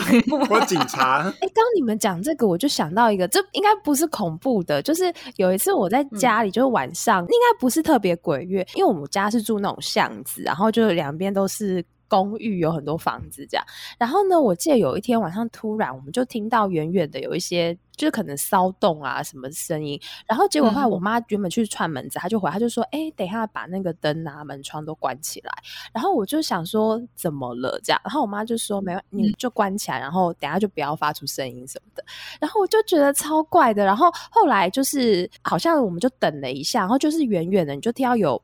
[0.48, 1.22] 我警察。
[1.40, 13.64] 哎，刚你们讲这个，我就想到一个，这应该不是恐怖的，就是有一次我在家里，就是晚上，应该不是特别鬼月，因为我们家是住那种巷子，然后就两边都是公寓，有很多房子这样。
[13.98, 20.00] 然后呢，我记得有一天晚上，突然我们就听到远远的有一些就是可能骚动啊什么声音。
[20.26, 25.52] 然后结果后来我妈原本去串门子，她就回，她就说：“哎，等一下把那个灯啊、门窗都关起来。”
[25.92, 32.04] 然后我就想说怎么了这样，然后我妈就说：“没有，你就关起来，然后等下就不要发出声音什么的。”
[32.40, 33.84] 然后我就觉得超怪的。
[33.84, 38.40] 然后后来就是好像我们就等了一下，然后就是远远的你就听到有，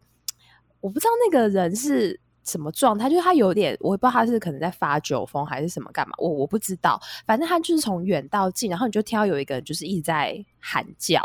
[0.81, 2.18] 我不知道那个人是。
[2.44, 3.09] 什么状态？
[3.09, 7.00] 就是他有点，我也不知道他是可能在发酒疯还是什么干嘛，我我不知道。
[7.26, 11.22] 反正他就是从远到近，然后你就听到有一个人就是一直在喊叫，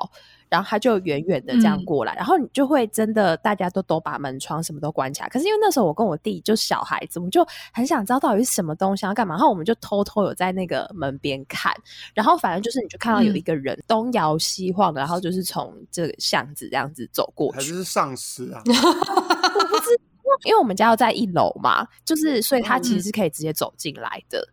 [0.49, 5.30] 然后他就远远的这样过来，然后你就会真的大家都都把门窗什么都关起来。
[5.30, 11.73] 可是因为那时候我跟我弟就小孩子，我们就很想知道到底是什么东西要干嘛，然后我们就偷偷有在那个门边看，
[12.13, 18.62] 然后反正就是你就看到有一个人东摇西晃的，然后就是从这个巷子这样子走过去，还是丧尸啊？
[20.43, 24.45] 因为我们家要在一楼嘛，就是所以他其实是可以直接走进来的，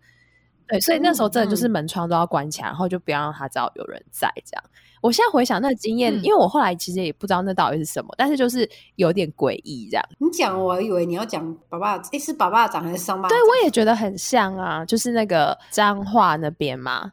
[0.69, 4.65] 对，所以那时候真的就是门窗都要关起来，然后就不要让他知道有人在这样。
[5.01, 10.05] 我现在回想那个经验，因为我后来其实也不知道那到底是什么，但是就是有点诡异这样。
[10.19, 13.29] 你讲，我以为你要讲爸爸，诶，是爸爸长还是伤疤？
[13.29, 17.11] 对，我也觉得很像啊，就是那个彰化那边嘛。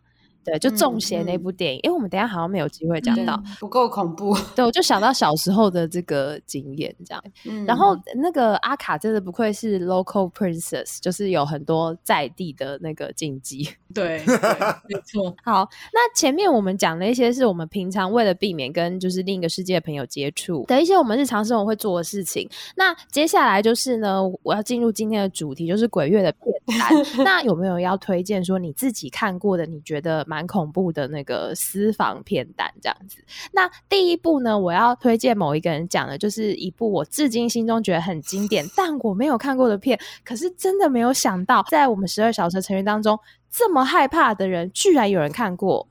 [0.49, 4.35] 对，就《中邪》那部电影，因为我们等下好像没有机会讲到，不够恐怖。
[4.55, 7.23] 对，我就想到小时候的这个经验，这样。
[7.45, 13.69] 嗯然后那个阿卡真的不愧是 local princess，就是有很多在地的那个禁忌。
[13.93, 15.35] 对，没错。
[15.43, 22.49] 好，那前面我们讲了一些是我们平常为了避免跟就是另一个世界的朋友接触的一些我们日常生活会做的事情。
[22.75, 27.05] 那接下来就是呢，我要进入今天的主题，就是鬼月的片段。
[27.25, 33.23] 那有没有要推荐说你自己看过的，你觉得蛮恐怖的那个私房片段这样子？
[33.51, 39.99] 那第一部呢，我要推荐某一个人讲的，就是一部我至今心中觉得很经典，但我没有看过的片。
[40.23, 43.19] 可是真的没有想到，在我们十二小时成员当中。
[43.51, 45.87] 这么害怕的人，居然有人看过，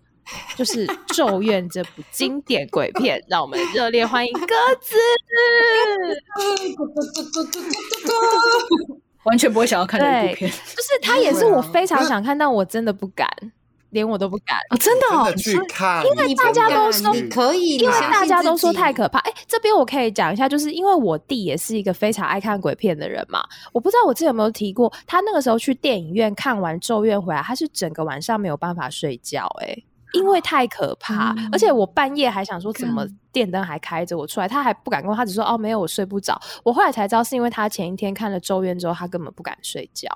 [0.54, 4.46] 就是《咒怨》这部经典鬼片，让我们热烈欢迎鸽
[4.80, 4.94] 子。
[9.24, 13.28] 完全不会想要看这部片，就是他也是我非常想看，但我真的不敢。
[13.90, 14.76] 连我都不敢啊！
[14.76, 19.18] 真的哦，去看，因为大家都说可以，因为大家都说太可怕。
[19.20, 23.42] 哎，这边我可以讲一下，就是因为我弟也是一个非常爱看鬼片的人嘛。
[23.72, 29.76] 我不知道我之前有没有提过，他那个时候去电影院看完《咒怨》回来，他是整个晚上没有办法睡觉，哎，
[30.12, 31.34] 因为太可怕。
[31.50, 36.38] 而且我半夜还想说，怎么电灯还开着，我出来，他还不敢跟我，他只说哦，没有，我睡不着。
[36.62, 40.08] 我后来才知道，是因为他前一天看了《咒怨》之后，他根本不敢睡觉。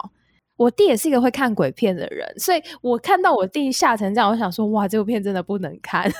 [0.63, 6.05] 我弟也是一个会看鬼片的人，所以我看到我弟吓成这样，我想说，哇，这部片真的不能看。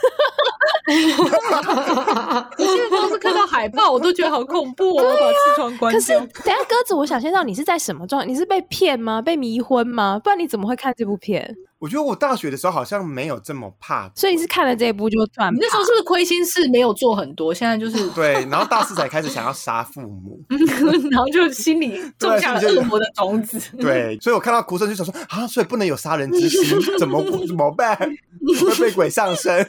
[0.85, 5.05] 我现在光是看到海报，我都觉得好恐怖哦！
[5.05, 8.27] 我把视窗关可是，等下鸽子，我想先知道你是在什么状态？
[8.27, 9.23] 你是被骗吗？
[9.23, 10.21] 被迷昏吗？
[10.23, 11.57] 不然你怎么会看这部片？
[11.83, 15.53] 我觉得我大学的时候好像没有这么怕，所以是看了这一部就算。
[15.59, 17.53] 那时候是不是亏心事没有做很多？
[17.53, 20.41] 现在就是对， 然后大四才开始想要杀父母，
[21.11, 23.61] 然后就心里种下了恶魔的种子。
[23.83, 27.99] 对，所以我看到哭声就想说啊，所以不能有杀人之心，怎么怎么办？
[27.99, 29.69] 会被鬼上身。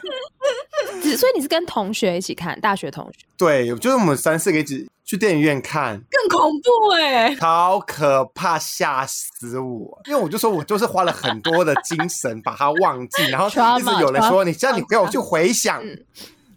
[1.17, 3.25] 所以你是跟同学一起看，大学同学？
[3.35, 10.01] 对，就是我们三四个一起去电影院看，更恐怖哎，超可怕，吓死我！
[10.07, 13.47] 因为我就说我就是花了很多的精神把它忘记，然后
[13.77, 15.83] 一直有人说你这样你给我去回想，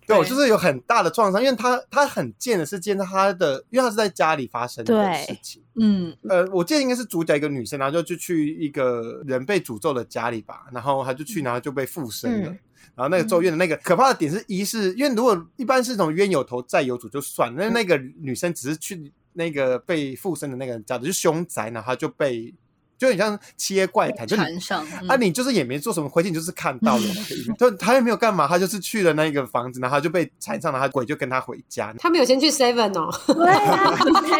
[0.07, 6.16] 对我就是有很大的创伤，因为他他很贱的是见到他的，因为他是在家里发生的事情，嗯。
[6.27, 12.57] 呃，我记得应该是主角一个女生，然后就就去一个人被诅咒的家里吧，然后他就去，然后就被附身了。
[12.94, 22.55] 然后那个咒怨的那个可怕的点是一是因为如果一般是那种冤有头债有主就算，那那个女生只是去那个被附身的那个人家的就凶宅，然后就被
[22.99, 27.03] 就很像切怪谈，就上啊你就是也没做什么亏欠，你就是看到了，
[27.59, 31.94] 就他也没有干嘛，他就是去了那个房子，然后就被缠上了，他鬼就跟他回家。
[31.99, 33.94] 他没有先去 seven 哦， 对啊，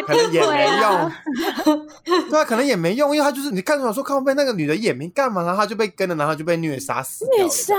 [0.07, 1.11] 可能也没用，
[2.31, 7.75] 对啊，可能也没用，因为他就是你看出来说靠背那个女的也没干嘛，然后他就被跟了，然后就被虐杀死，虐杀。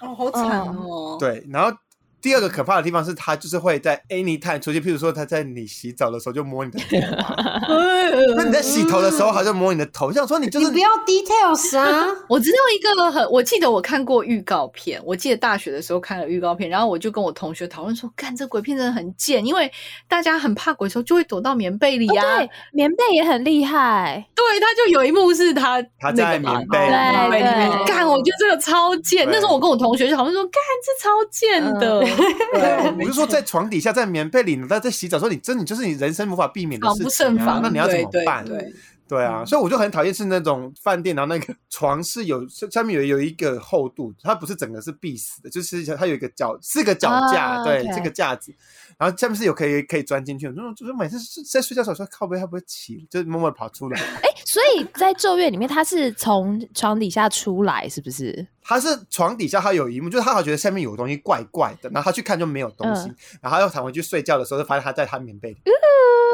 [0.00, 1.16] 哦，好惨哦！
[1.18, 1.76] 对，然后
[2.22, 7.34] 第二个可怕的地方是，他就是会在 anytime 出现，譬如说他在你洗澡的时候就摸你的头，
[8.36, 12.06] 那你在洗头的时候好像摸你的头，想说你就是不要 details 啊！
[12.28, 19.70] 我知道一个很，我记得我看过预告片，我记得大学的时候看了预告片，然后我就跟我同学讨论说，看这鬼片真的很贱，因为
[20.06, 29.26] 大家很怕鬼的时候就会躲到棉被里啊，对，棉被也很厉害，对，他就有一幕是他他在棉被里面干，我觉得这个超贱。
[29.30, 32.09] 那时候我跟我同学就讨论说，干这超贱的。
[32.52, 38.44] 对，我就说在床底下，在棉被里，他在洗澡，说你真的就是你人生无法避免的事情啊，那你要怎么办？
[38.44, 39.24] 对。
[39.24, 48.54] 啊，所以我就很讨厌是那种饭店，然后那个 床是有下面有有一个厚度，它不是整个是必死的，就是它有一个脚四个脚架，啊对这个架子，
[49.00, 50.52] 然后下面是有可以可以钻进去的。
[50.52, 51.18] 就是就是每次
[51.50, 53.98] 在睡觉的时候说靠背会不会起，就是默默地跑出来。
[53.98, 58.46] 哎，所以在咒怨里面，他是从床底下出来，是不是？
[58.62, 65.56] 他是床底下他有一幕，就是他好像觉得下面有东西怪怪的，然后他去看就没有东西，嗯然后他又躺回去睡觉的时候，就发现他在他棉被里。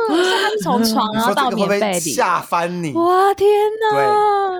[0.09, 2.01] 所以他是从床你然后到棉被里。
[2.01, 2.93] 吓翻你？
[2.93, 3.49] 哇天
[3.93, 3.97] 哪！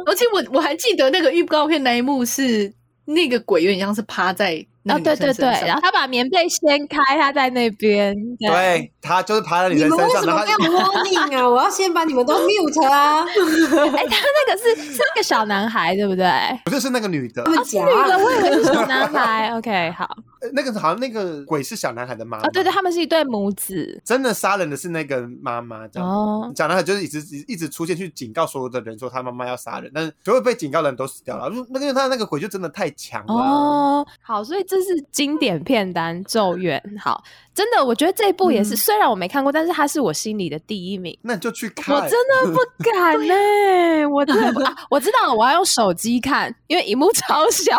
[0.07, 2.73] 而且我我还记得那个预告片那一幕是
[3.05, 8.15] 那个鬼有点像是趴在那哦，对对对，然后他把棉被掀开，他在那边。
[8.39, 11.49] 对他就是趴在女你们为生身上，你们为什么没有 warning 啊？
[11.51, 13.23] 我要先把你们都 mute 啊！
[13.27, 16.27] 哎，他那个是是那个小男孩，对不对？
[16.65, 19.51] 不是是那个女的他，们讲女的，我以为是小男孩。
[19.57, 20.07] OK，好。
[20.39, 22.47] 呃那个好像那个鬼是小男孩的妈妈。
[22.47, 24.01] 哦，对对，他们是一对母子。
[24.05, 26.07] 真的杀人的是那个妈妈，这样。
[26.07, 31.51] 哦，小男孩就是一直一直出现去警告所有的人说他妈妈要杀人，但是所有被警告的人都死掉了。
[31.71, 33.35] 那个他那个鬼就真的太强了。
[33.35, 36.83] 哦，好，所以这是经典片单《咒怨》。
[37.01, 37.23] 好，
[37.55, 41.17] 真的，我觉得这一部也是，嗯虽然我没看过，但是它是我心里的第一名。
[41.23, 41.95] 那你就去看。
[41.95, 47.77] 我真的不敢呢、我真的不、啊，我知道了，我要用手机看，因为荧幕超小。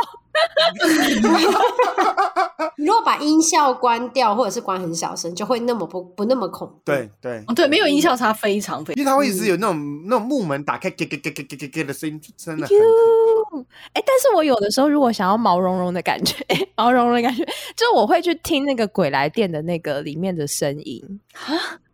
[2.78, 6.76] 你 如果把音效关掉，或者是关很小声，就会那么不不那么恐怖。
[6.86, 9.02] 对对，哦，对，没有音效差非常非常。
[9.02, 12.78] 因为它会一直有那种那种木门打开，咯咯咯咯咯咯咯的声音，真的很
[13.94, 16.36] 哎、但是我有的时候如果想要毛茸茸的感觉，
[16.76, 17.44] 毛茸茸的感觉，
[17.76, 21.20] 就我会去听那个鬼来电的那个里面的声音。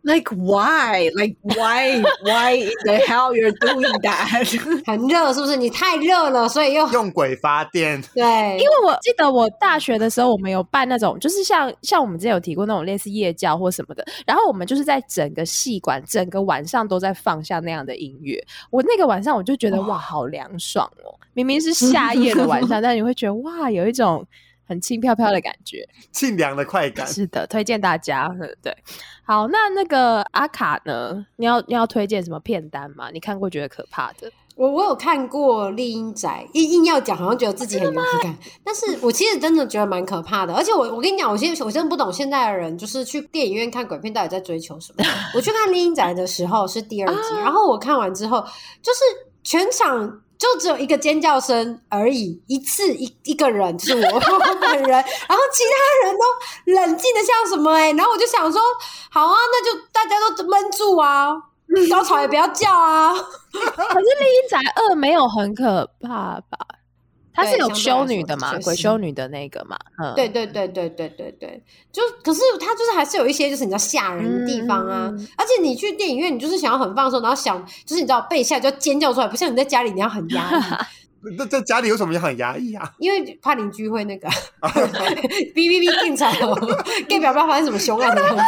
[0.02, 1.08] Like why?
[1.14, 2.02] Like why?
[2.22, 4.28] Why in the hell you're doing that?
[4.84, 5.56] 很热是不是？
[5.56, 8.22] 你太热了，所以又用鬼发电，对，
[8.58, 18.38] 因为我记得我大学的时候，我们有办那种，就是像像我们之前有提过那种类似夜教或什么的，然后我们就是在整个戏馆整个晚上都在放下那样的音乐。
[18.70, 21.16] 我那个晚上我就觉得哇，好凉爽哦！
[21.34, 24.26] 明明是夏夜的晚上， 但你会觉得哇，有一种
[24.66, 25.86] 很轻飘飘的感觉。
[26.12, 27.06] 沁凉的快感。
[27.06, 28.34] 是的，推荐大家。
[28.40, 28.74] 嗯对，
[29.24, 31.26] 好，那那个阿卡呢？
[31.36, 33.10] 你要你要推荐什么片单吗？
[33.12, 34.30] 你看过觉得可怕的？
[34.56, 40.54] 我我有看过《丽英宅》，硬硬要讲，好像觉得自己很有质感，但是我其实真的觉得蛮可怕的。
[40.54, 45.04] 而且我我跟你讲，我现在我真的不懂现在的人，就是去电影院看鬼片到底在追求什么。
[45.34, 48.40] 我去看《丽英宅》的时候是第二集，然后我看完之后，
[48.80, 49.00] 就是
[49.42, 50.20] 全场。
[50.52, 58.60] 就只有一个尖叫声而已，一次一一个人是我 我本人，然后其他人都冷静的像什么哎、然后我就想说，
[59.10, 61.32] 好啊，那就大家都闷住啊，
[61.90, 63.12] 高潮也不要叫啊，
[63.52, 63.64] 可是
[64.20, 66.58] 《丽英宅二》没有很可怕吧？
[67.34, 80.62] 它是有修女的嘛，鬼修女的那个嘛，嗯，对对对对对对对，就可是它就是还是有一些就是你知道吓人的地方啊，嗯而且你去电影院，你就是想要很放松，然后想就是你知道被吓就要尖叫出来，不像你在家里你要很压抑，
[81.36, 82.92] 那在家里有什么很压抑啊？
[83.00, 84.28] 因为怕邻居会那个
[84.60, 86.54] 哔哔哔进来哦，
[87.08, 88.42] 代表不知道发生什么凶案的样子。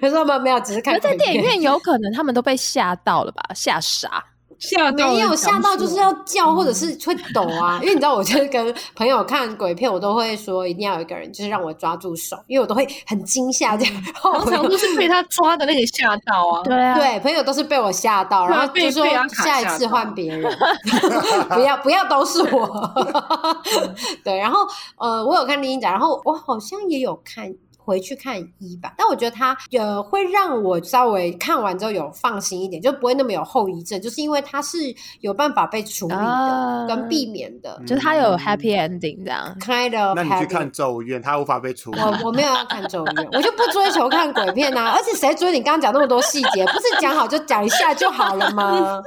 [0.00, 3.42] 他说没有没有，只是看在电影院有可能他们都被吓到了吧？
[3.54, 4.24] 吓傻。
[4.62, 7.80] 吓到没有吓到，就是要叫或者是会抖嗯啊。
[7.82, 13.92] 因为你知道，我就是跟朋友看鬼片，我都会说一定要有一个人，就是让我抓住手，因为我都会很惊吓这样。
[13.94, 16.62] 然后通常都是被他抓的那个吓到啊。
[16.62, 20.56] 对啊，对，朋友都是被我吓到，然后就说下一次换别人，
[21.50, 22.94] 不要不要都是我。
[24.22, 24.60] 对，然后
[24.96, 27.52] 呃，我有看《丽英讲》，然后我好像也有看。
[27.84, 34.78] 回去看一吧，但我觉得它呃会让我稍微看完之后有放心一点，就不会那么有后遗症，就是因为它是
[35.20, 37.80] 有办法被处理的、啊跟避免的。
[37.86, 39.56] 就是他有 happy ending 这样。
[39.60, 42.00] kind of，那你去看《咒怨》，它无法被处理。
[42.00, 44.92] 我我没有要看咒怨，我就不追求看鬼片啊！
[44.96, 49.02] 而且谁追你刚刚讲那么多细节，不是讲好就讲一下就好了吗？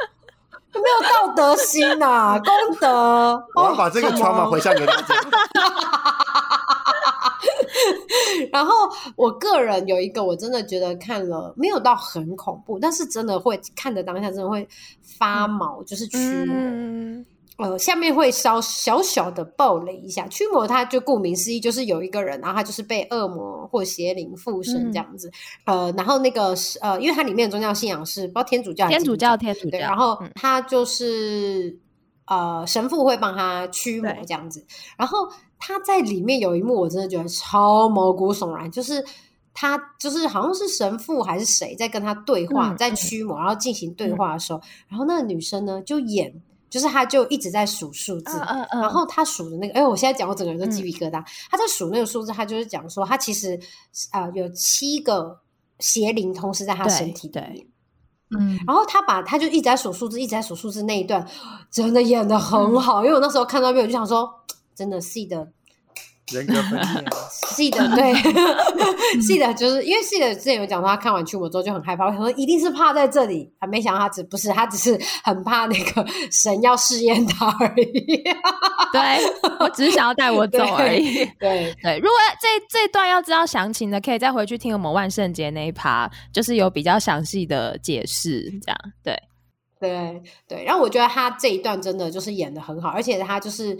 [0.74, 3.42] 没有道德心呐、功德。
[3.56, 5.16] 我要把这个哦 trauma 回向给大家。
[8.52, 8.72] 然后
[9.16, 14.68] 我个人有一个，我真的觉得看了没有到很恐怖，但是真的会看的当下真的会
[15.02, 16.56] 发毛，就是驱魔。
[16.58, 17.26] 嗯，
[17.58, 25.32] 呃，下面会稍小小的暴雷一下，驱魔它就顾名思义就是有一个人，然后他就是被恶魔或邪灵附身这样子。
[25.66, 29.78] 呃，然后那个是呃，因为它里面的宗教信仰是不知道天主教天主教，天主，教。
[29.80, 31.80] 然后嗯他就是、
[32.28, 34.66] 呃神父会帮他驱魔对这样子，
[34.98, 35.30] 然后
[35.66, 39.04] 他在里面有一幕我真的觉得超毛骨悚然，就是。
[39.58, 46.30] 他就是好像是神父还是谁在跟他对话，嗯在驱魔，然后进行对话的时候，然后那个女生呢就演，
[46.70, 51.24] 就是她就一直在数数字，嗯嗯嗯然后她数的那个，哎，我现在讲我整个人都鸡皮疙瘩。
[51.50, 53.58] 她在数那个数字，她就是讲说，她其实
[54.12, 55.40] 啊、呃有七个
[55.80, 57.66] 邪灵同时在她身体里对面。
[58.38, 61.26] 嗯，然后他把他就一直在数数字，一直在数数字那一段，
[61.72, 63.06] 真的演的很好。
[63.06, 64.30] 因为我那时候看到那边，我就想说，
[64.76, 65.48] 真的是的，
[66.32, 67.04] 人格分裂啊，
[67.56, 68.14] 是的，对，
[69.22, 78.24] 是的，就是因为是的，之前有讲说他看完《驱魔》之后就很害怕，我想说一定是怕在这里，还没想到他只不是，他只是很怕那个 神要试验他而已。
[78.92, 79.02] 对
[79.60, 81.26] 我只是想要带我走而已。
[81.40, 89.16] 对，对，如果这这段要知道详情的，可以再回去听我们万圣节那一趴，就是有比较详细的解释，这样对。
[89.78, 93.78] 对对，然后我觉得他这一段真的就是演的很好，而且他就是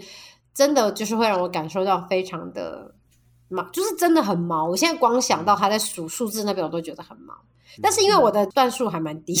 [0.56, 2.90] 真的就是会让我感受到非常的
[3.48, 4.64] 毛，就是真的很毛。
[4.64, 7.34] 我现在光想到他在数数字那边，我都觉得很毛。
[7.82, 9.34] 但是因为我的段数还蛮低，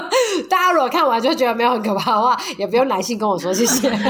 [0.48, 3.90] 大家如果看完就觉得没有很可怕的话，也不用来信跟我说谢谢。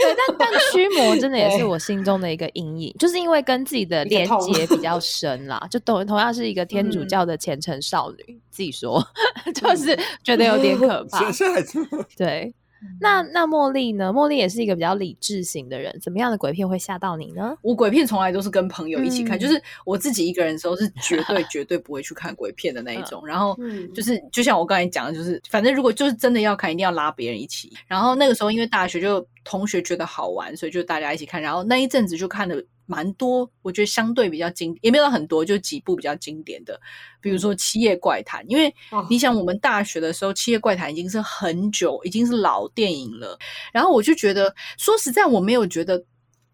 [0.00, 9.06] 对，但但驱魔真的也是对我心中的一个阴影，就是因为跟自己的连接比较深啦，就同同样是一个天主嗯教的虔诚少女，自己说
[9.54, 11.32] 就是觉得有点可怕现。
[11.34, 12.54] 现在还这么对，
[13.00, 14.12] 那那茉莉呢？
[14.12, 17.56] 茉莉也是一个比较理智型的人，怎么样的鬼片会吓到你呢？
[17.62, 23.26] 我鬼片从来都是跟朋友一起看，嗯就是我自己一个人的时候是绝对绝对不会去看鬼片的那一种。
[23.26, 27.72] 然后嗯就是就像我刚才讲的，就是反正如果就是真的要看，一定要拉别人一起。
[27.86, 31.40] 然后那个时候因为大学就同学觉得好玩，所以就大家一起看。
[31.40, 32.54] 然后那一阵子就看了
[32.90, 36.78] 蛮多，我觉得相对比较经也没有到很多，就几部比较经典的，
[37.20, 43.38] 比如说《七夜怪谈》，因为哦你想我们大学的时候，《七夜怪谈》已经是很久，已经是老电影了。
[43.72, 46.04] 然后我就觉得，说实在，我没有觉得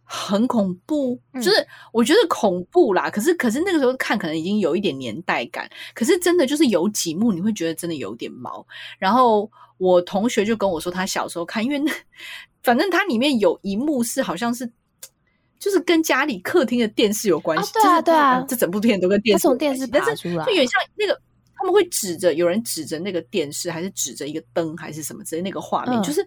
[0.04, 3.08] 很恐怖，嗯就是我觉得恐怖啦。
[3.08, 5.70] 可是，可是那个时候看可能已经有一点年代感。
[5.94, 8.66] 可是真的就是有几幕你会觉得真的有点毛。
[8.98, 11.90] 然后我同学就跟我说，他小时候看，因为那
[12.62, 14.70] 反正它里面有一幕是好像是。
[15.58, 21.20] 就是跟家里客厅的电视有关系，啊对啊对啊这整部片都跟电视有关电视系但是爬出来就有点像那个
[21.58, 26.20] 他们会指着有人指着那个电视，还是指着一个灯，还是什么之类那个画面，嗯就是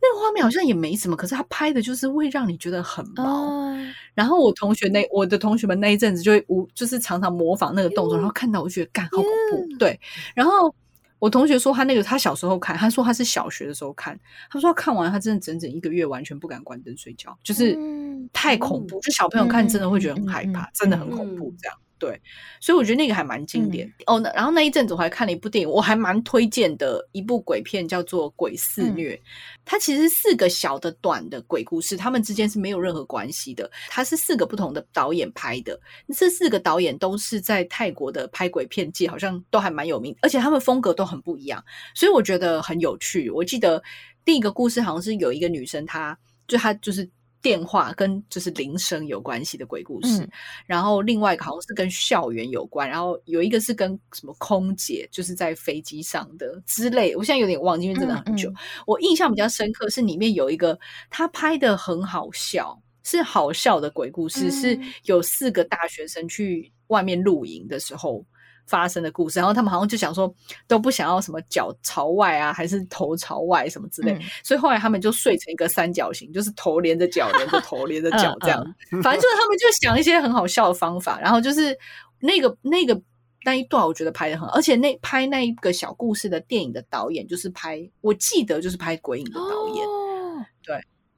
[0.00, 3.24] 那个画面好像也没什么，可是他拍的就是会让你觉得很毛。
[3.24, 3.76] 哦，
[4.14, 9.98] 然后我同学那我的同学们那一阵子就会无就是常常模仿那个动作，然后看到我就觉得干好恐怖，对。
[10.32, 10.72] 然后
[11.18, 14.16] 我同学说他那个他小时候看，他说他是小学的时候看，
[14.48, 17.97] 他说他看完他真的整整一个月完全不敢关灯睡觉，就是嗯
[18.32, 21.78] 太恐怖，就小朋友看真的会觉得很害怕，真的很恐怖嗯这样。
[22.00, 22.22] 对，
[22.60, 24.20] 所以我觉得那个还蛮经典、哦。
[24.20, 29.16] 那然后那一阵子我还看了一部电影，我还蛮推荐的一部鬼片，叫做《鬼肆虐》。
[29.64, 33.68] 它其实是四个小的短的鬼故事，他们之间是没有任何关系的。
[33.88, 35.76] 它是四个不同的导演拍的，
[36.16, 41.60] 这四个导演都是在泰国的拍鬼片界好像都还蛮有名，而且他们风格都很不一样，
[41.96, 43.28] 所以我觉得很有趣。
[43.28, 43.82] 我记得
[44.24, 46.16] 第一个故事好像是有一个女生，她
[46.46, 47.10] 就她就是。
[47.40, 50.30] 电话跟就是铃声有关系的鬼故事，嗯
[50.66, 57.14] 然后另外一个好像是跟校园有关，然后有一个是跟什么空姐，就是在飞机上的之类。
[57.14, 58.50] 我现在有点忘记，因为真的很久。
[58.50, 60.78] 嗯我印象比较深刻是里面有一个
[61.10, 68.24] 他拍的很好笑，是好笑的鬼故事，嗯是有四个大学生去外面露营的时候。
[68.68, 70.32] 发生的故事，然后他们好像就想说
[70.66, 78.62] 都不想要什么脚朝外啊，还是头朝外什么之类，嗯所以后来他们就睡成一个三角形，就是头连着脚，连着头，连着脚这样。
[79.02, 81.76] 反正就是他们就想一些很好笑的方法，然后就是
[82.20, 83.00] 那个那个
[83.44, 89.97] 那一段，我觉得拍的很好，而且那拍那一个小故事的电影的导演就是拍，我记得就是拍《鬼影》的导演，哦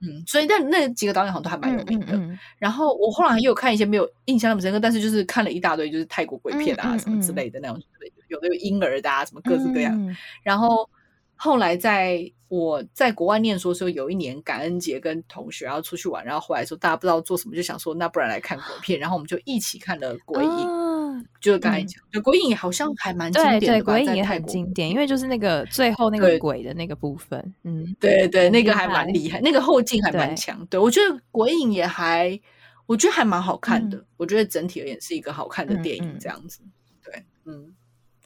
[0.03, 2.15] 嗯，所以那那几个导演好像都还蛮有名的。
[2.15, 7.81] 嗯嗯然后我后来也有看一些没有印象那么深刻，但是就是看了一大堆就是泰国鬼片啊、什么之类的那种，
[8.29, 9.95] 有的有婴儿的啊，什么各式各样。
[9.95, 10.89] 嗯然后
[11.37, 20.90] 后来在我在国外念书的时候，有一年感恩节跟同学然后出去玩，然后回来的时候大家不知道做什么，就想说那不然来看鬼片，然后我们就一起看了《鬼影》哦
[21.41, 30.65] 就是刚才讲，就《鬼影》好像还蛮经典的吧，鬼影也在泰国很经典，因为就是那个最后那个鬼的那个部分，嗯，对对，很那个还蛮厉害，那个后劲还蛮强。
[30.67, 32.39] 对我觉得《鬼影》也还，
[32.87, 33.97] 我觉得还蛮好看的。
[33.99, 36.61] 嗯我觉得整体而言是一个好看的嗯电影嗯，这样子。
[37.03, 37.73] 对，嗯。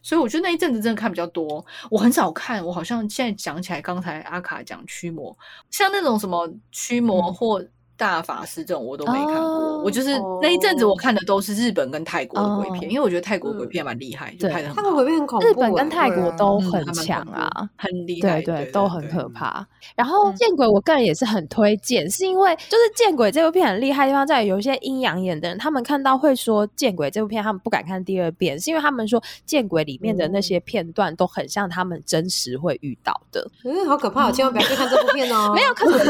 [0.02, 2.62] 所以我觉得那一阵子真的看比较多，我很少看。
[2.62, 5.34] 我好像现在讲起来，刚才阿卡讲驱魔，
[5.70, 7.64] 像那种什么驱魔嗯或
[7.96, 9.40] 大法师这种，我都没看过。
[9.40, 17.68] 哦我就是那一阵子我看的都是日本跟泰国的鬼片，哦因为我觉得泰国鬼片蛮厉害，就对拍的很好，泰国鬼片很恐怖欸，日本跟泰国都嗯很强啊。
[17.76, 19.66] 很厉害，对对，都很可怕。
[19.94, 33.46] 然后嗯《见鬼》，我个人也是很推荐，是因为就是《见鬼》这部片很厉害的地方在于，有一些阴阳眼的人，他们看到会说《见鬼》这部片，他们不敢看第二遍，是因为他们说《见鬼》里面的那些片段都很像他们真实会遇到的。
[33.64, 35.52] 嗯，好可怕，千万不要去看这部片哦。
[35.54, 36.08] 没有，可是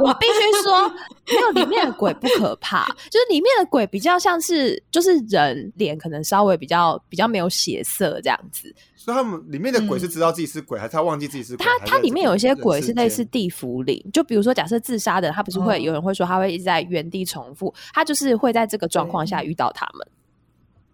[0.00, 0.88] 我必须说，说，
[1.26, 8.74] 没有里面的鬼不可怕，就是里面的鬼比较像是就是人脸可能稍微比较比较没有血色这样子。
[8.96, 11.66] 所以他们里面的鬼是知道自己是鬼，还是他忘记自己是鬼？
[11.66, 20.06] 它它里面有一些鬼是类似地府灵，就比如说假设自杀的，他不是会、嗯有人会说他会一直在原地重复，他就是会在这个状况下遇到他们。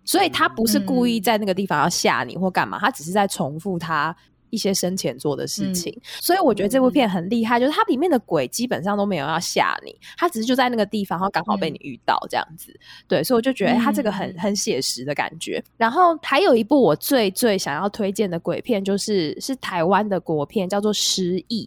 [0.04, 4.16] 所以他不是故意在那个地方要吓你或干嘛，他只是在重复他
[4.50, 5.96] 一些生前做的事情。
[6.20, 12.78] 所以我觉得这部片很厉害，就是它里面的鬼基本上都没有要吓你，它只是就在那个地方，然后刚好被你遇到这样子。
[13.08, 15.62] 对，所以我就觉得它这个很很写实的感觉。
[15.76, 21.64] 然后还有一部我最最想要推荐的鬼片，就是是台湾的国片，叫做《失忆》。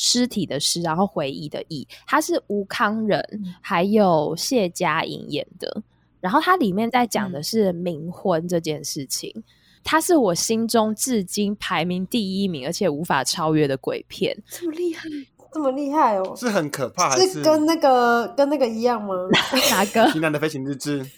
[0.00, 3.20] 尸体的尸，然后回忆的忆，它是吴康仁
[3.60, 5.82] 还有谢佳莹演的。
[6.20, 9.42] 然后它里面在讲的是冥婚这件事情，
[9.90, 14.36] 它是我心中至今排名第一名，而且无法超越的鬼片。
[14.46, 15.08] 这么厉害，
[15.52, 16.34] 这么厉害哦！
[16.36, 19.14] 是很可怕，还是跟那个跟那个一样吗？
[19.70, 20.08] 哪个？
[20.10, 21.04] 西南的飞行日志？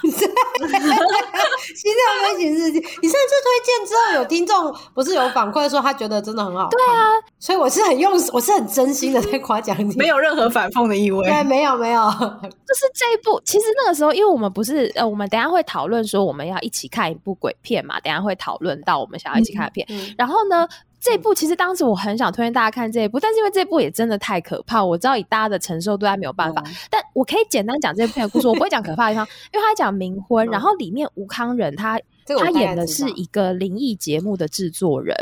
[1.72, 6.70] 新的飞行日记，你上次推荐之后，有听众不是有反馈说他觉得真的很好看？
[6.70, 7.06] 对啊，
[7.38, 11.24] 所以我是很用，我是很真心的在夸奖你，没有任何反讽的意味。
[11.24, 19.86] 对，没有没有，就是这一部，其实那个时候，因为我们不是呃，我们等一下会讨论说我们要一起看一部鬼片嘛，等一下会讨论到我们想要一起看的片。
[19.90, 20.66] 嗯然后呢，
[21.01, 26.62] 这一部其实当时我很想推荐大家看这一部，但是因为这部也真的太可怕，我知道以大家的承受度他没有办法。
[26.90, 31.98] 但我可以简单讲这部片的故事，我不会讲可怕的地方，因为他讲冥婚，然后里面吴康仁他
[32.38, 35.14] 他演的是一个灵异节目的制作人，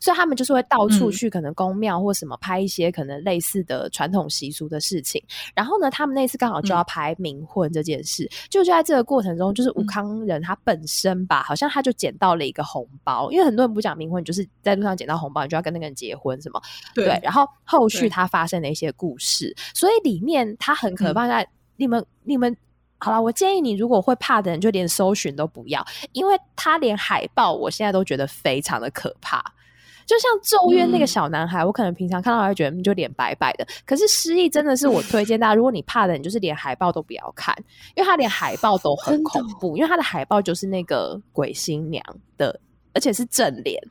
[0.00, 5.22] 所以他们就是会到处嗯去可能宫庙或什么拍一些可能类似的传统习俗的事情。
[5.54, 16.60] 然后呢，他们那次刚好就要拍冥婚这件事，就就在这个过程中，就是武康人他本身吧，好像他就捡到了一个红包，因为很多人不讲冥婚，你就是在路上捡到红包，你就要跟那个人结婚什么。
[16.94, 22.56] 对，然后后续他发生的一些故事，所以里面他很可嗯怕在、你们你们。
[23.04, 29.42] 好了，我建议你，如果会怕的人，就连搜寻都不要，因为他连海报，我现在都觉得非常的可怕。
[30.06, 37.52] 就像咒怨那个嗯小男孩，我可能平常看到会觉得嗯就脸白白的，可是失忆真的是我推荐大家，如果你怕的，你就是连海报都不要看，
[37.96, 42.04] 因为他连海报都很恐怖，因为他的海报就是那个鬼新娘
[42.36, 42.58] 的，
[42.94, 43.82] 而且是正脸。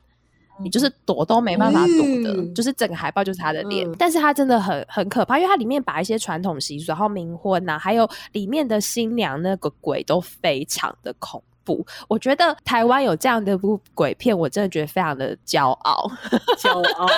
[0.62, 2.54] 你就是躲都没办法躲的，嗯。
[2.54, 3.94] 就是整个海报就是他的脸，嗯。
[3.98, 11.84] 但是他真的很很可怕，因为它里面把一些传统习俗，然后冥婚呐、还有里面的新娘那个鬼都非常的恐怖。
[12.08, 16.10] 我觉得台湾有这样的一部鬼片，我真的觉得非常的骄傲。
[16.58, 17.08] 骄傲。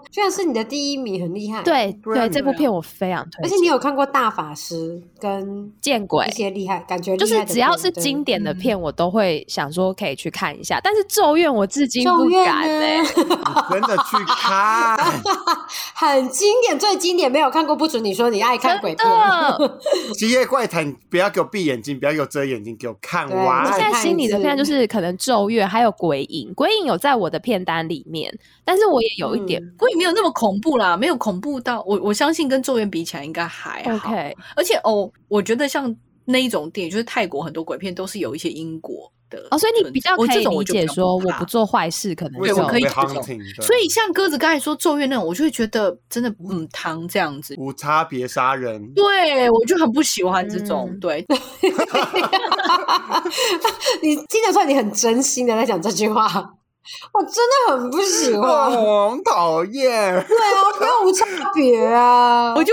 [0.10, 3.44] 居然是你的第一名，很厉害。，对对，这部片我非常推荐。
[3.44, 10.80] 而且你有看过大法师跟见鬼一，些厉害，感觉就是只要是经典的嗯片，我都会想说可以去看一下。
[10.82, 13.02] 但是咒怨我至今不敢哎、
[13.70, 14.96] 真的去看？
[15.94, 19.08] 很经典，最经典，没有看过不准你说你爱看鬼片。
[19.08, 19.78] 的。
[20.14, 23.78] 极夜怪谈，不要给我闭眼睛，不要给我遮眼睛，给我看对完我。
[23.78, 26.52] 现在心里的片就是可能咒怨，还有鬼影。
[26.54, 28.32] 鬼影有在我的片单里面，
[28.64, 34.08] 但是我也有一点、嗯我也没有那么恐怖啦，没有恐怖到我我相信跟咒怨比起来应该还好。
[34.08, 34.36] OK。
[34.56, 35.94] 而且哦，我觉得像
[36.24, 43.22] 那一种电影，就是泰国很多鬼片都是有一些因果的哦，所以你比较我可以理解说，我不做坏事，可能为就我可以这种？
[43.62, 47.54] 所以像鸽子刚才说咒怨那种，我就会觉得真的嗯汤这样子。
[47.58, 50.88] 无差别杀人，对，我就很不喜欢这种。
[50.90, 51.24] 嗯对
[54.02, 56.24] 你听得出来你很真心的在讲这句话，
[57.12, 57.32] 我真
[57.68, 58.42] 的很不喜欢。
[58.50, 60.12] 哦，讨厌。
[60.26, 61.24] 对啊，不要无差
[61.54, 62.52] 别啊！
[62.54, 62.72] 我就。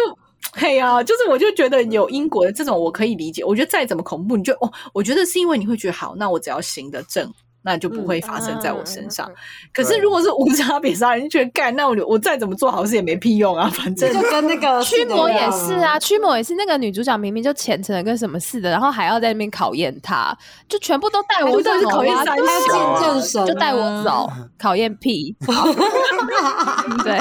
[0.59, 3.43] 嘿呀、就是我就觉得有因果的这种我可以理解。
[3.43, 7.31] 我觉得再怎么恐怖，你就哦，我觉得是因为你会觉得好，那我只要行得正，
[7.67, 9.29] 那就不会发生在我身上。
[9.73, 20.33] 可是如果是无差别杀人，你就觉得干，那我我再怎么做好事也没屁用啊，反正就跟那个驱魔也是啊，啊，驱魔也是那个女主角明明就虔诚的跟什么似的，然后还要在那边考验她，
[20.69, 25.35] 就全部都带我走就是考验啊，三对还要啊见证神啊，就带我走，考验屁。
[27.03, 27.19] 对，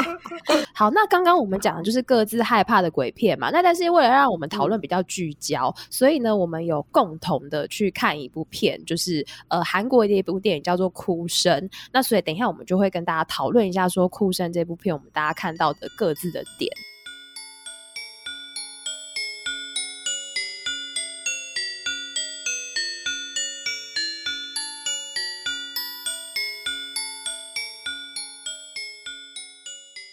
[0.72, 11.58] 好，那刚刚我们讲的就是各自害怕的鬼片嘛，那但是为了让我们讨论比较聚焦，所以呢，我们有共同的去看一部片，就是呃韩国的一部电影叫做《哭声》。
[11.92, 16.70] 那所以等一下我们就会跟大家讨论一下，说《哭声》这部片我们大家看到的各自的点。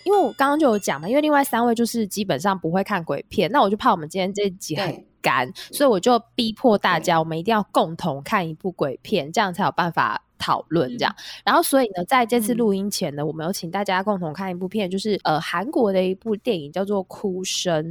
[0.06, 11.16] 因为我刚刚就有讲嘛，因为另外三位就是基本上不会看鬼片，那我就怕我们今天这集很干，所以我就逼迫大家，我们一定要共同看一部鬼片，这样才有办法讨论这样。
[11.46, 17.84] 然后所以呢，在这次录音前呢，我们有请大家共同看一部片，就是呃韩国的一部电影叫做《哭声》。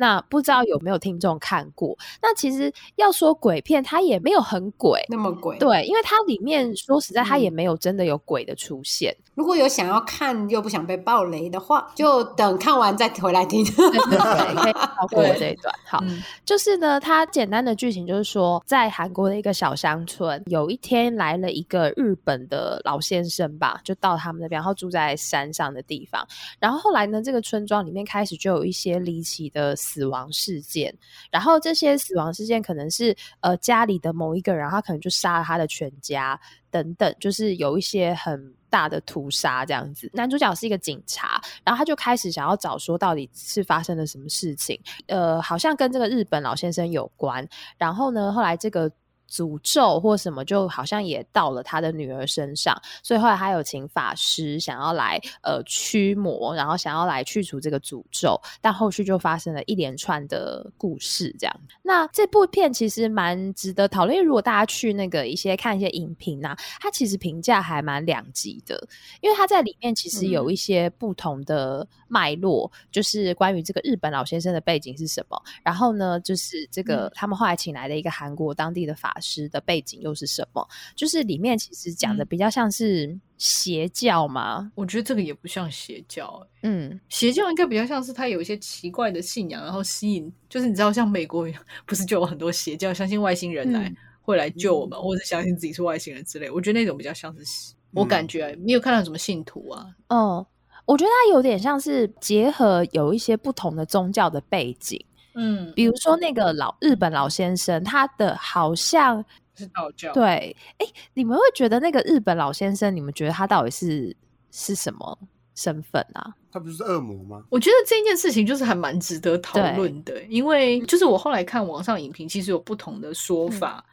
[0.00, 1.96] 那不知道有没有听众看过？
[2.22, 5.58] 那其实要说鬼片，它也没有很鬼，那么鬼。
[5.58, 9.16] 对，因为它里面说实在，它也没有真的有鬼的出现。
[9.34, 13.64] 如果有想要看又不想被暴雷的话，就等看完再回来听。
[13.64, 15.74] 对对对，可以 跳过这一段。
[15.84, 16.02] 好，
[16.44, 26.26] 就是呢，它简单的剧情就是说，在韩国的一个小乡村，有一天来了一个日本的老先生吧，就到他们那边，然后住在山上的地方。
[26.60, 29.76] 然后后来呢，这个村庄里面开始就有一些离奇的。
[29.88, 30.94] 死亡事件，
[31.30, 36.38] 然后这些死亡事件可能是呃家里的某一个人，他可能就杀了他的全家
[36.70, 40.10] 等等，就是有一些很大的屠杀这样子。
[40.12, 47.48] 男主角是一个警察，然后他就开始想要找说到底是发生了什么事情，呃，好像跟这个日本老先生有关。
[47.78, 48.90] 然后呢，后来这个。
[49.30, 61.60] 诅咒或什么，就好像也到了他的女儿身上，所以后来他有请法师想要来呃驱魔，然后想要来去除这个诅咒，但后续就发生了一连串的故事，这样。
[61.82, 68.82] 那这部片其实蛮值得讨论，如果大家去那个一些看一些影评啊，它其实评价还蛮两极的，
[69.20, 79.14] 因为它在里面其实有一些不同的脉络，就是关于这个日本老先生的背景是什么，然后呢，就是这个他们后来请来的一个韩国当地的法。
[79.20, 80.66] 师的背景又是什么？
[80.94, 84.72] 就是里面其实讲的比较像是邪教吗？
[84.74, 91.46] 我觉得这个也不像邪教，嗯，邪教应该比较像是他有一些奇怪的信仰，然后吸引，就是你知道，像美国
[91.86, 96.50] 不是就有很多邪教，相信外星人来会来救我们，或者相信自己是外星人之类。
[96.50, 99.86] 我觉得那种比较像是，我感觉没有看到什么信徒啊。
[100.08, 100.46] 哦，
[100.84, 105.02] 我觉得他有点像是结合有一些不同的宗教的背景。
[105.40, 109.24] 嗯，比如说那个老日本老先生，他的好像
[109.54, 110.12] 是道教。
[110.12, 114.16] 对，哎，你们会觉得那个日本老先生，你们觉得他到底是
[114.50, 115.16] 是什么
[115.54, 116.34] 身份啊？
[116.50, 117.44] 他不是恶魔吗？
[117.50, 123.84] 我觉得这件事情就是还蛮值得讨论的，因为就是我后来看网上影评，其实有不同的说法，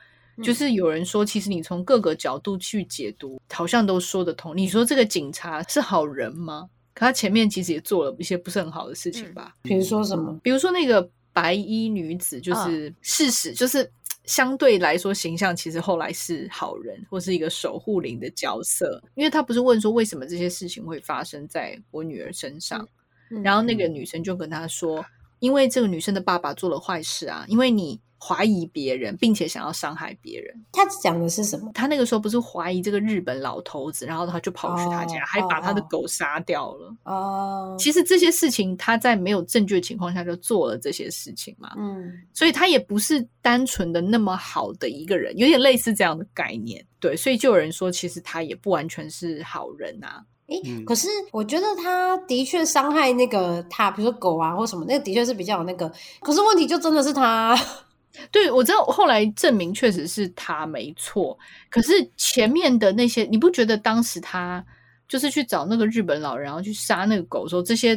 [0.41, 4.57] 就是有人说，其实你从各个角度去解读，好像都说得通。
[4.57, 6.69] 你说这个警察是好人吗？
[6.95, 9.53] 可他前面其实也做了一些不是很好的事情吧？
[9.61, 10.39] 比如说什么？
[10.41, 11.07] 比如说那个。
[11.35, 13.91] 白衣女子就是事实，就是
[14.23, 22.87] 相对来说形象其实后来是好人或是一个守护灵的角色，因为他不是问说为什么这些事情会发生在我女儿身上，
[23.43, 25.05] 然后那个女生就跟他说，
[25.39, 27.99] 因为这个女生的爸爸做了坏事啊，因为你。
[28.17, 30.55] 怀疑别人，并且想要伤害别人。
[30.71, 31.71] 他讲的是什么？
[31.73, 36.95] 他那个时候不是怀疑这个日本老头子，然后他就跑去他家，还把他的狗杀掉了。
[37.03, 41.73] 哦，其实这些事情他在没有证据的情况下就做了这些事情嘛。
[41.77, 46.83] 嗯，所以他也不是单纯的那么好的一个人，有点类似这样的概念。
[46.99, 50.23] 对，所以就有人说，其实他也不完全是好人啊。
[50.47, 55.91] 诶，可是我觉得他的确伤害那个他，比如说狗啊或什么，那个的确是比较有那个。
[56.21, 57.55] 可是问题就真的是他。
[58.31, 61.37] 对，我知道后来证明确实是他没错，
[61.69, 64.63] 可是前面的那些，你不觉得当时他
[65.07, 67.95] 就是去找那个日本老人，然后去杀那个狗，说这些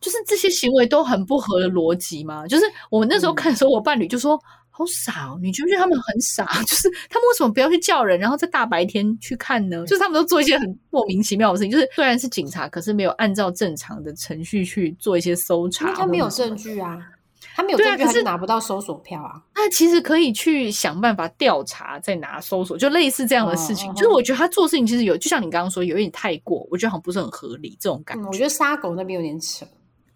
[0.00, 2.46] 就是这些行为都很不合逻辑吗？
[2.46, 6.46] 就是我那时候看的时候，我伴侣就说好傻哦，你觉不觉得他们很傻？
[6.64, 9.84] 就是他们为什么不要去叫人，然后在大白天去看呢？
[9.86, 16.98] 就是他们都做一些很莫名其妙的事情，就是虽然是警察，可是没有按照正常的程序去做一些搜查，他没有证据啊。
[17.60, 19.42] 他没有证据，他是拿不到搜索票啊。
[19.54, 23.92] 那其实可以去想办法调查，再拿搜索，就类似这样的事情。
[23.94, 28.26] 就是我觉得他做事情其实有，就像你刚刚说，有一点太过，我觉得好像不是很合理这种感觉。
[28.26, 29.66] 我觉得杀狗那边有点扯。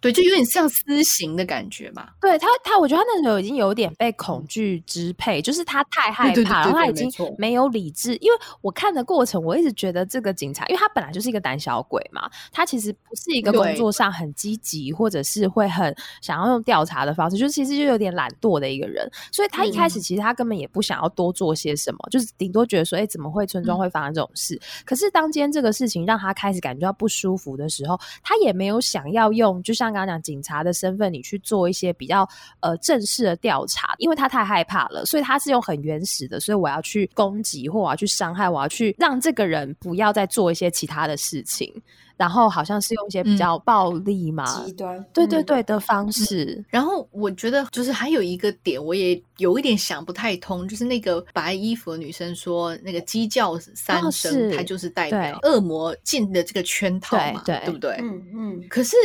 [0.05, 2.07] 对，就有点像私刑的感觉嘛。
[2.21, 8.15] 对他，他我觉得他那时候已经有点被恐惧支配，就是他太害怕，然后他已经没有理智。
[8.17, 19.11] 因为我看的过程，我一直觉得这个警察，因为他本来就是一个胆小鬼嘛，他其实不是一个工作上很积极，或者是会很想要用调查的方式，就是其实就有点懒惰的一个人。
[19.33, 24.61] 所以他一开始其实他根本也不想要多做些什么，就是顶多觉得说，哎，怎么会村庄会发生这种事？
[24.85, 29.94] 可是当今天这个事情让他开始感觉到不舒服的时候，他也没有想要用，就像。
[29.95, 32.29] 刚刚讲警察的身份，你去做一些比较
[32.61, 41.73] 呃正式的调查，因为他太害怕了，所以他是用很原始的，所以我要去攻击或我要去伤害，我要去让这个人不要再做一些其他的事情。
[42.17, 46.65] 然后好像是用一些比较暴力嘛，极端，对对对的方式。
[46.69, 57.97] 然后我觉得就是还有一个点，我也有一点想不太通，就是那个白衣服的女生说，那个鸡叫三声，它就是代表恶魔进的这个圈套嘛，对不对？
[58.01, 58.65] 嗯嗯。
[58.69, 58.97] 可是。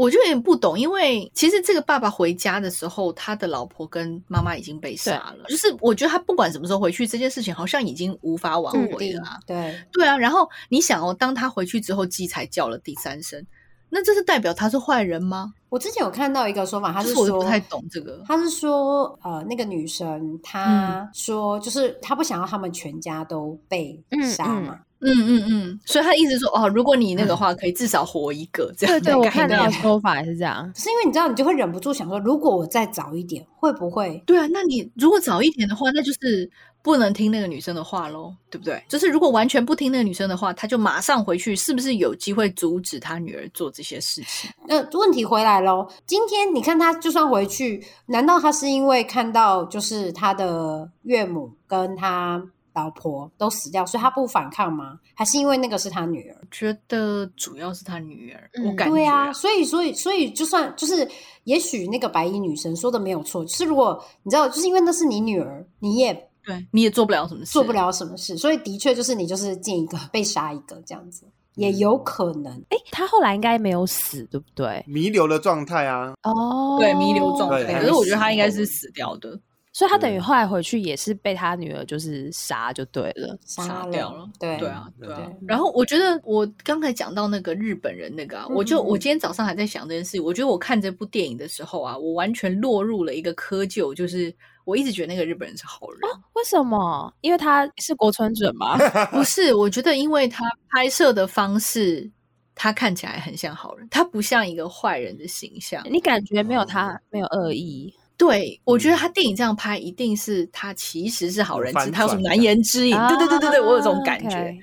[0.00, 5.44] 我就有点不懂，因为其实这个爸爸回家的时候，他的老婆跟妈妈已经被杀了。
[5.46, 13.44] 就是我觉得他不管什么时候回去，这件事情好像已经无法挽回了啊、对，对啊，然后你想哦，当他回去之后，鸡才叫了第三声，
[13.90, 15.52] 那这是代表他是坏人吗？
[15.68, 18.24] 我之前有看到一个说法，他就是说不太懂这个。
[18.26, 24.02] 他是说，呃，那个女生她说，就是她不想要他们全家都被
[24.34, 24.72] 杀嘛。
[24.72, 30.70] 嗯嗯嗯嗯嗯，所以他一直说，哦，如果你那个话，可以至少活一个这样对对，我看到的说法也是这样。
[30.74, 34.22] 是因为你知道，你就会忍不住想说，如果我再早一点，会不会？
[34.26, 36.50] 对啊，那你如果早一点的话，那就是
[36.82, 38.82] 不能听那个女生的话喽，对不对？
[38.88, 44.50] 就是如果完全不听那个女生的话，他就马上回去，是不是有机会阻止他女儿做这些事情？
[44.66, 45.88] 那、问题回来喽。
[46.06, 52.42] 今天你看他就算回去，难道他是因为看到就是他的岳母跟他
[52.80, 54.98] 老婆都死掉，所以他不反抗吗？
[55.14, 56.36] 还是因为那个是他女儿？
[56.50, 61.08] 觉得主要是他女儿，嗯我感觉、对啊，所以所以所以就算就是，
[61.44, 66.14] 也许那个白衣女神说的没有错，就是如果你知道，就是因为那是你女儿，你也
[66.44, 67.70] 对，你也做不了什么事，做不。
[67.72, 71.24] 了什么事，所以的确就是你就是见一个被杀一个这样子，
[71.54, 72.52] 也有可能。
[72.70, 74.82] 哎，他后来应该没有死，对不对？
[74.86, 79.38] 弥留的状态啊，哦，对弥留状态，可是我觉得他应该是死掉的，
[79.72, 83.38] 所以他等于后来回去也是被他女儿就是杀就对了。
[83.46, 84.28] 杀杀掉了。
[84.38, 85.30] 对对啊，对啊。
[85.46, 90.20] 然后我觉得我刚才讲到那个日本人那个啊，我就我今天早上还在想这件事。
[90.20, 96.00] 我觉得我看这部电影的时候啊，我完全落入了一个窠臼，就是我一直觉得那个日本人是好人，
[96.34, 97.14] 为什么？
[97.20, 98.76] 因为他 是国村准吗。
[99.12, 99.54] 不是？
[99.54, 102.10] 我觉得因为他拍摄的方式，
[102.56, 105.80] 他看起来很像好人，他不像一个坏人的形象。
[105.88, 112.94] 你感觉没有他没有恶意，对，我觉得他电影这样拍，一定是他其实是好人，只是他有什么难言之隐。
[113.08, 114.54] 对对对对对，我有这种感觉。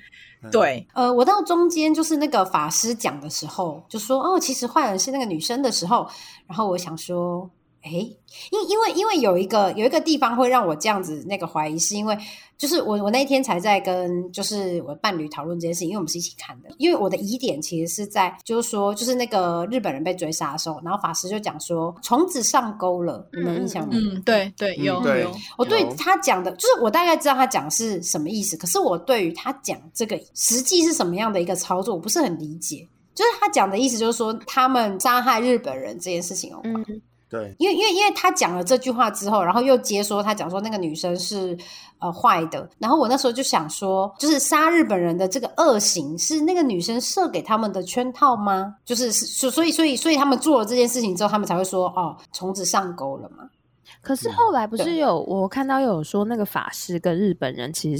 [0.52, 6.08] 对，呃，我到中间就是那个法师讲的时候，就说哦，其实坏人是那个女生的时候，
[6.46, 7.50] 然后我想说，
[7.82, 12.18] 哎，因因为因为有一个有一个地方会让我这样子那个怀疑，是因为
[12.56, 23.94] 就是我我那一天才在跟就是我伴侣讨论这件事情，因为我们是一起看的，因为我的疑点其实是在就是说就是那个日本人被追杀的时候，然后法师就讲说虫子上钩了，你们有印象吗？
[23.94, 25.32] 嗯，对对，有有。
[25.56, 32.86] 我对他讲的，就是我大概知道他讲是什么意思，可是我对于他讲这个实际是什么样的一个操作，我不是很理解。
[33.14, 36.84] 就是他讲的意思，就是说他们杀害日本人这件事情哦，嗯，
[37.30, 41.56] 对，因为因为因为他讲了这句话之后，然后又接说他讲说那个女生是
[41.98, 48.76] 呃坏的，然后我那时候就想说，就是杀日本人的这个恶行是那个女生设给他们的圈套吗？
[48.84, 53.44] 就是所所以所以所以他们做了这件事情之后，他们才会说哦，虫子上钩了嘛。
[54.08, 57.98] 可是后来不是有我看到有说那个法师跟日本人其实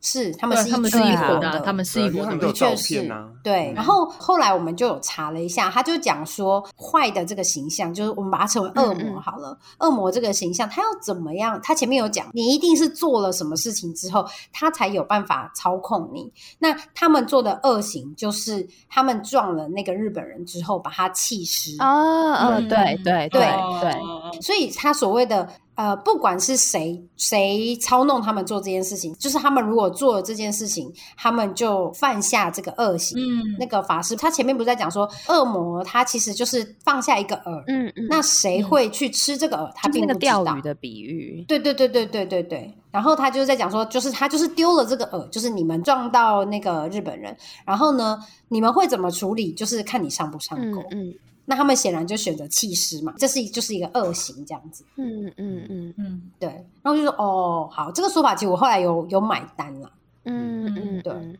[0.00, 3.70] 是是他们是他们是一伙的，他们是一伙的他们有照的确是片啊对。
[3.70, 9.56] 嗯然后后来我们就有查了一下，他就讲说坏的这个形象，就是我们把它称为恶魔好了。
[9.78, 11.60] 恶魔这个形象，他要怎么样？
[11.62, 16.32] 他前面有讲，你一定是做了什么事情之后，他才有办法操控你。
[16.58, 21.76] 那他们做的恶行就是他们撞了那个日本人之后，把他气尸。
[21.78, 23.40] 哦哦，嗯对对对对，
[23.80, 25.43] 对，所以他所谓的
[25.74, 33.18] 呃，不管是谁谁操弄他们做这件事情，就是他们如果做了这件事情，他们就犯下这个恶行。
[33.18, 39.72] 嗯，那个法师他前面不是在讲说，恶魔他其实就是放下一个饵，嗯嗯，那谁会去吃这个饵？
[39.74, 40.44] 他那个并不知道。
[40.44, 42.74] 钓鱼的比喻，对对对对对对对。
[42.90, 48.18] 然后他就是在讲说，就是他就是丢了这个饵，就是你们撞到那个日本人，然后呢，
[48.48, 49.52] 你们会怎么处理？
[49.52, 50.80] 就是看你上不上钩。
[50.92, 51.14] 嗯嗯
[51.46, 54.84] 那他们显然就选择弃尸嘛，这是就是一个恶行这样子。
[54.96, 56.48] 嗯嗯嗯嗯，对，
[56.82, 59.90] 然后就说哦，好，这个说法其实我后来有有买单了。
[60.24, 61.36] 嗯嗯，对嗯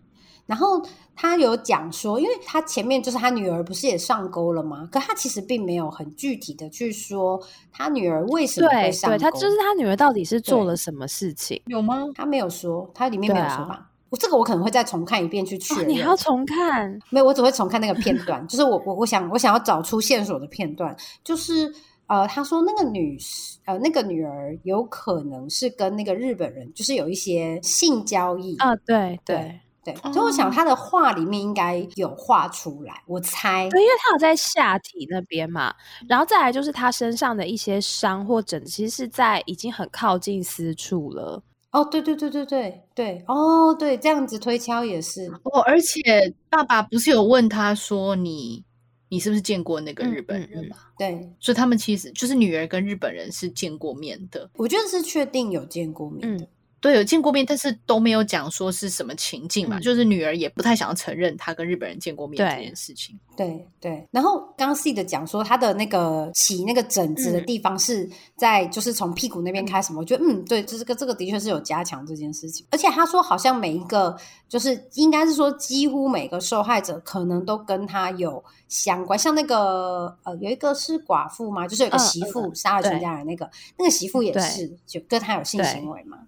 [0.46, 0.84] 然后
[1.16, 4.86] 他有讲说，因为他前面就是他女儿不是也上钩了吗？
[4.92, 7.40] 可他其实并没有很具体的去说
[7.72, 11.62] 他女儿为什么会上钩，对，他就是他女儿到底是做了什么事情？
[11.64, 12.04] 有吗？
[12.14, 13.88] 他没有说，他里面没有说吧？
[14.14, 15.88] 我这个我可能会再重看一遍去确哦，认。
[15.88, 16.96] 你还要重看？
[17.10, 21.74] 没有，我只会重看那个片段，就是我我我想我想要找出线索的片段，就是
[22.06, 23.18] 呃，他说那个女
[23.64, 35.74] 呃那个女儿有可能是跟那个日本人就是有一些性交易啊，对对对对，所以我想他的画里面应该有画出来，我猜对，因为他有在下体那边嘛，
[36.08, 41.42] 然后再来就是他身上的一些伤或疹，其实是在已经很靠近私处了。
[41.74, 48.64] 哦，对对对对对对，哦对，这样子推敲也是，哦，而且爸爸不是有问他说你
[49.08, 50.76] 你是不是见过那个嗯日本嗯嗯人嘛？
[50.96, 54.48] 对所以他们其实就是女儿跟日本人是见过面的。
[54.54, 56.46] 我觉得是确定有见过面的，
[56.84, 59.80] 对，有见过面，但是都没有讲说是什么情境嘛，嗯。
[59.80, 63.18] 就是女儿也不太想要承认她跟日本人见过面这件事情。
[63.34, 67.46] 对对，然后刚刚 C 的讲说她的那个起那个疹子的嗯。
[67.46, 68.06] 地方是
[68.36, 74.14] 在就是从屁股那边开始嘛，我觉得嗯对，这个这个的确是有加强这件事情，而且他说好像每一个
[74.46, 86.18] 就是应该是说几乎每个受害者可能都跟他有相关，像那个呃有一个是寡妇嘛，就是有个嗯媳妇杀了全家人那个，那个媳妇也是就跟他有性行为嘛，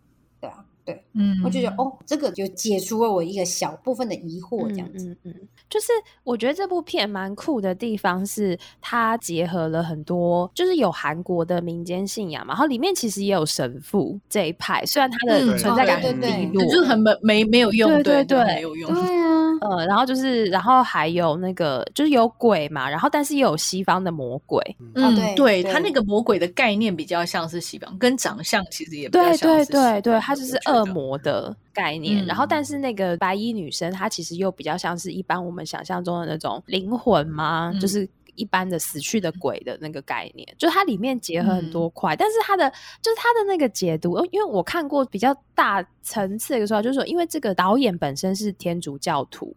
[0.87, 1.05] 对。
[1.13, 1.37] 嗯。
[1.45, 5.35] 我就觉得哦这个就解除了我一个小部分的疑惑这样子，嗯嗯。
[5.39, 5.89] 嗯，就是
[6.25, 18.55] 我觉得这部片蛮酷的地方是，它结合了很多，就是有韩国的民间信仰嘛，然后里面其实也有神父这一派，虽然它的嗯存在感很低落，就是很没没没有用，对对对对。
[18.55, 18.95] 没有用。
[18.95, 19.26] 对
[19.61, 24.63] 啊，呃，然后就是，然后还有那个就是有鬼嘛，然后但是也有西方的魔鬼，
[24.95, 32.25] 嗯对对对他那个魔鬼的概念比较像是西方，跟长相其实也比较对对对对，的它就是恶魔的概念。
[32.27, 37.71] 然后，嗯但是那个白衣女生，她其实又比较像是一般我们想象中的那种灵魂吗？
[37.75, 42.71] 嗯就是一般的死去的鬼的那个概念，就它里面结合很嗯多块，但是它的
[43.03, 49.55] 就是它的那个解读，呃因为我看过比较大层次的一个说法，就是说，因为这个导演本身是天主教徒。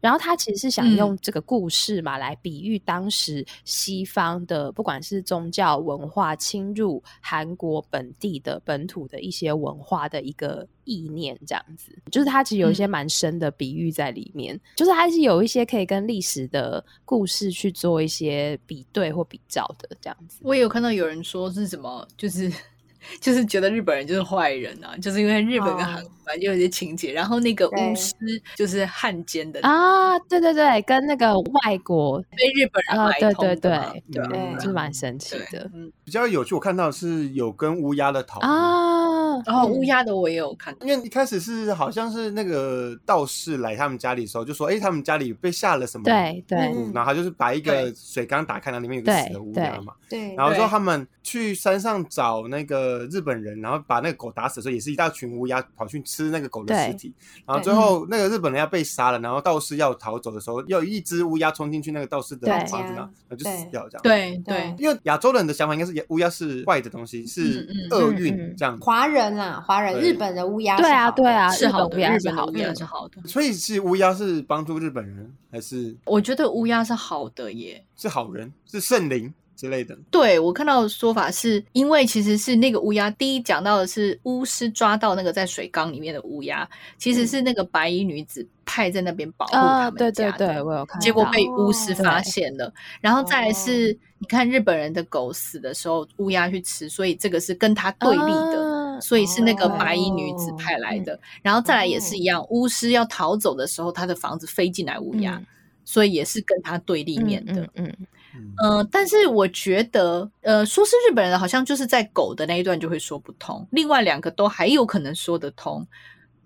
[0.00, 0.98] 然后他其实是想嗯。
[0.98, 12.90] 用这个故事嘛，来比喻当时西方的不管是宗教文化侵入韩国本地的本土的一些文化的一个意念，这样子，就是他其实有一些嗯。
[12.90, 20.40] 蛮深的比喻在里面，就是还是有一些可以跟历史的故事去做一些比对或比较的这样子。
[20.42, 22.50] 我也有看到有人说是什么，就是
[23.20, 28.14] 就是觉得日本人就是坏人啊，就是因为日本跟韩国本来就有些情节，然后那个巫师
[28.54, 38.52] 就是汉奸的，啊，对对对，跟那个外国被日本人啊，买对对通的嘛对对吧对是蛮神奇的嗯，比较有趣，我看到是有跟乌鸦的讨论。
[38.52, 39.08] 啊。
[39.46, 49.92] 然后乌鸦的我也有看到，因为一开始是好像是那个道士来他们家里的时候，就说：“哎、他们家里被下了什么对对嗯然后他就是把一个水缸打开，然后里面有个死的乌鸦嘛。
[50.08, 57.12] 对，然后说对他们去山上找那个日本人，然后把那个狗打死的时候，也是一大群乌鸦跑去吃那个狗的尸体。
[57.46, 62.66] 然后最后那个日本人要被杀了，然后道士要逃走的时候，又有一只乌鸦冲进去那个道士的对。
[62.68, 64.58] 房子，然后然后就死掉这样。，对对。
[64.58, 68.78] 对，因为亚洲人的想法应该是乌鸦是坏的东西，是厄运这样。
[68.80, 71.22] 华人啊，华人，日本的乌鸦对啊，好的。
[71.22, 75.96] 对啊，是好的，日本好的，鸦是好的，所以是乌鸦是帮助日本人，还是？
[76.04, 77.84] 我觉得乌鸦是好的耶。
[77.96, 79.98] 是好人，是圣灵之类的？
[80.08, 90.46] 对我看到的说法是因为其实是那个乌鸦，第一讲到的是巫师抓到那个在水缸里面的乌鸦，其实是那个白衣女子派在那边保护他啊，们对对家的。
[90.46, 101.18] 对，我有看到，结果被巫师哦发现了，然后再来是，你看日本人的狗死的时候，乌鸦去吃，所以这个是跟他对立的，啊所以是那个哦白衣女子派来的。
[101.42, 105.46] 然后再来也是一样，巫师要逃走的时候，他的房子飞进来乌鸦，嗯
[105.84, 107.62] 所以也是跟他对立面的。
[107.74, 107.96] 嗯嗯
[108.38, 115.86] 嗯，呃，但是我觉得，呃，说是日本人的，好像就是在狗的那一段就会说不通，另外两个都还有可能说得通，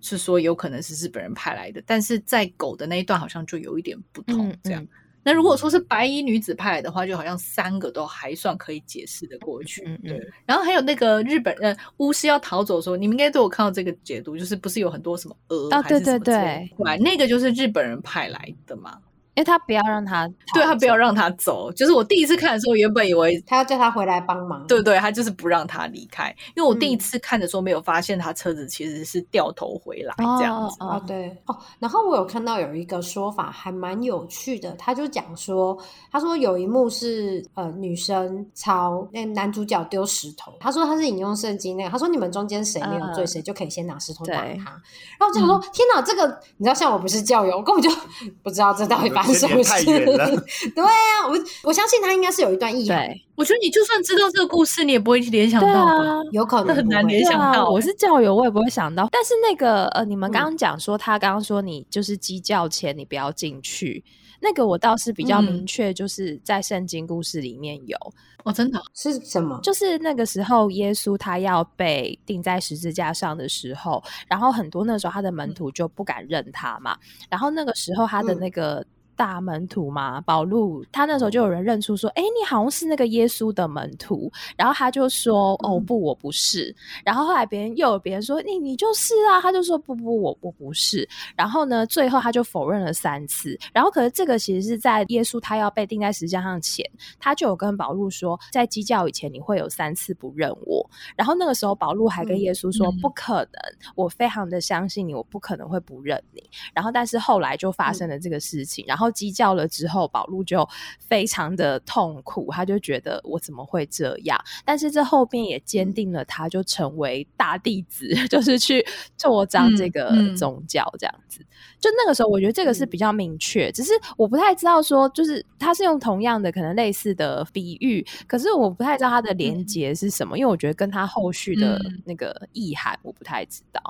[0.00, 4.82] 是说有可能是日本人派来的，但是在狗的那一段好像就有一点不同嗯，这样。
[4.82, 4.88] 嗯
[5.24, 9.80] 那如果说是白衣女子派来的话，就好像三个都还算可以解释的过去。
[9.86, 18.98] 嗯嗯对，然后还有那个日本呃巫师要逃走的时候，你们应该都有看到这个解读，就是不是有很多什么鹅哦还是什么对对对，那个就是日本人派来的嘛。
[19.34, 24.66] 因为他不要让他对他不要让他走，就是我第一次看的时候，原本以为他要叫他回来帮忙。
[24.66, 26.28] 对对，他就是不让他离开。
[26.54, 30.76] 因为我第一嗯次看的时候，没有发现他车子其实是掉头回来这样子。
[30.80, 35.76] 哦，对哦，然后我有看到有一个说法还蛮有趣的，他就讲说，
[36.10, 44.44] 他说有一幕是呃女生朝那男主角丢石头，他说他是引用圣经那个，他说你们中间谁没有罪，嗯谁就可以先拿石头打他。
[44.44, 46.26] 然后我就想说，天哪，这个
[46.58, 47.90] 你知道，像我不是教友，我根本就
[48.44, 49.84] 不知道这到底发生什么事。
[49.90, 50.26] 有点太远了
[50.74, 55.92] 对啊，我我相信他应该是有一段意涵，对我觉得你就算知道这个故事，你也不会联想到吧？
[56.06, 56.20] 啊。
[56.32, 59.08] 有可能很难联想到我欸是教友，我也不会想到。
[59.10, 64.02] 但是那个呃，你们嗯刚刚讲说，他刚刚说你就是鸡叫前你不要进去，
[64.40, 67.96] 那个我倒是比较嗯明确，就是在圣经故事里面有，
[68.44, 69.58] 哦，真的哦是什么？
[69.62, 76.96] 就是那个时候耶稣他要被钉在十字架上的时候，然后很多那时候他的门徒就不敢认他嘛，
[77.28, 78.84] 然后那个时候他的嗯那个。
[79.16, 86.74] 大门徒嘛，保禄，他那时候就有人认出说，哎，你好像是那个耶稣的门徒，然后他就说，哦不，我不是。
[87.04, 91.08] 然后后来别人又有别人说，你你就是啊，他就说不不，我我不是。
[91.36, 93.58] 然后呢，最后他就否认了三次。
[93.72, 96.84] 然后可是这个其实是在耶稣他要被钉在石架上前，
[97.18, 100.88] 他就有跟保禄说，在鸡教以前你会有三次不认我。
[101.16, 103.52] 然后那个时候保禄还跟耶稣说，不可能，
[103.94, 106.42] 我非常的相信你，我不可能会不认你。
[106.74, 114.38] 然后但是后来就发生了这个事情，然后鸡叫了之后，宝路就非常的痛苦，他就觉得我怎么会这样？
[114.64, 118.84] 但是这后边也坚定了，他就成为大弟子， 就是去
[119.22, 121.44] 扩张这个宗教这样子。
[121.80, 133.82] 就那个时候，我觉得这个是比较明确，只是我不太知道说，就是他是用同样的可能类似的比喻，可是我不太知道他的连接是什么，因为我觉得跟他后续的那个意涵我不太知道。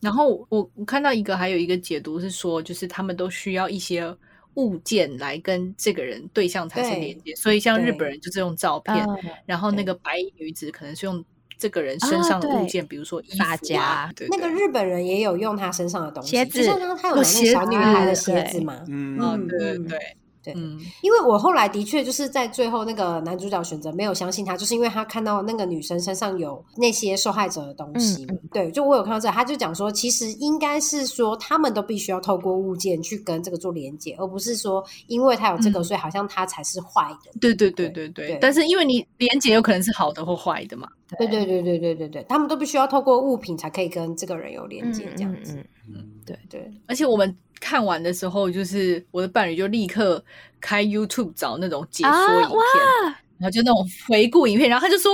[0.00, 4.14] 然后我我看到一个还有一个解读是说，就是他们都需要一些
[4.54, 9.06] 物件来跟这个人对象产生连接，所以像日本人就是用照片，
[9.46, 11.24] 然后那个白衣女子可能是用
[11.58, 14.12] 这个人身上的物件，比如说衣发夹。
[14.30, 16.62] 那个日本人也有用他身上的东西，鞋子，
[17.00, 20.16] 他有小女孩的鞋子嘛，嗯，对对对。
[20.44, 20.52] 对，
[21.00, 28.26] 因为我后来的确就是在最后那个男主角选择没有相信他，就是因为他看到那个女生身上有那些受害者的东西。
[28.52, 37.30] 对，就我有看到这，他就讲说，其实应该是说他们都必须要透过物件去跟这个做连接，而不是说因为他有这个，所以好像他才是坏的。
[37.40, 38.38] 对对对对对。
[38.38, 40.86] 但是因为你连接有可能是好的或坏的嘛。
[41.18, 45.54] 对对对对对对对，他们都必须要透过物品才可以跟这个人有连接，这样子。
[45.88, 46.70] 嗯，对对。
[46.86, 47.34] 而且我们。
[47.64, 50.22] 看完的时候，就是我的伴侣就立刻
[50.60, 55.12] 开 YouTube 找那种解说影片，然后就那种回顾影片，然后他就说，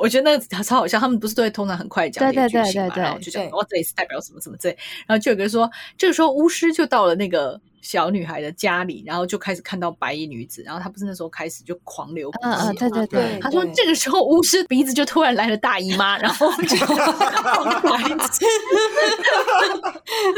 [0.00, 1.00] 我觉得那个超好笑。
[1.00, 4.78] 他们不是都会通常很快讲这个剧情嘛，然后就讲哦，这里是代表什么什么之类，
[5.08, 7.60] 然后就有个人说，这个时候巫师就到了那个。
[7.82, 13.38] 小女孩的家里，然后就开始看到白衣女子，然后她不是那时候开始就狂流鼻血，对对对。
[13.40, 16.76] 她说这个时候巫师鼻子就突然来了大姨妈，然后就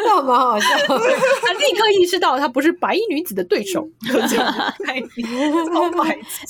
[0.05, 0.66] 那蛮好笑。
[0.88, 3.88] 她立刻意识到她不是白衣女子的对手，
[4.86, 5.01] 哎，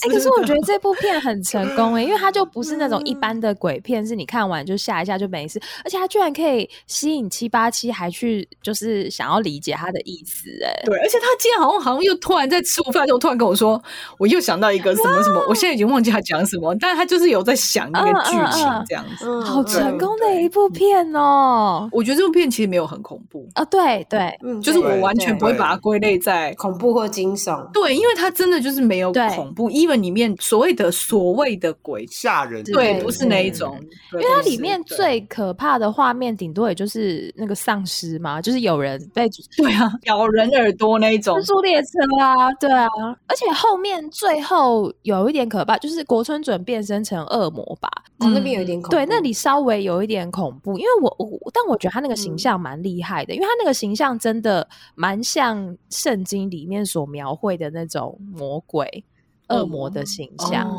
[0.09, 10.73] 可是我觉得这部片很成功哎，因为它就不是那种一般的鬼片，是你看完就吓一下就没事，而且它居然可以吸引七八七，还去就是想要理解他的意思哎。
[10.85, 13.81] 对，而且他今天好像好像又突然在吃午饭的时候突然跟我说，
[14.19, 21.89] 我又想到一个什么什么，我现在已经忘记他讲什么，但是他就是有在想那个剧情这样子，好成功的一部片哦。
[21.93, 23.49] 我觉得这部片其实没有很恐怖。
[23.55, 27.71] 啊，对对，就是我完全不会把它归类在恐怖或惊悚。
[27.73, 33.79] 对，因为它真的就是没有恐怖，，even 里面所谓的所谓的鬼吓人，对，不是那一种，
[34.13, 40.77] 因为它里面最可怕的画面，顶多也就是那个丧尸嘛，就是有人被对啊 咬人耳。
[40.77, 41.37] 多那一种。
[41.39, 41.89] 蜘蛛列车
[42.21, 42.89] 啊，对啊，
[43.27, 59.05] 而且后面最后有一点可怕，就是国村准变身成恶魔吧，那边有一点恐对，那里稍微有一点恐怖，因为我我但我觉得他那个形象蛮厉害的，因为他那个形象真的蛮像圣经里面所描绘的那种魔鬼
[59.49, 60.73] 恶魔的形象，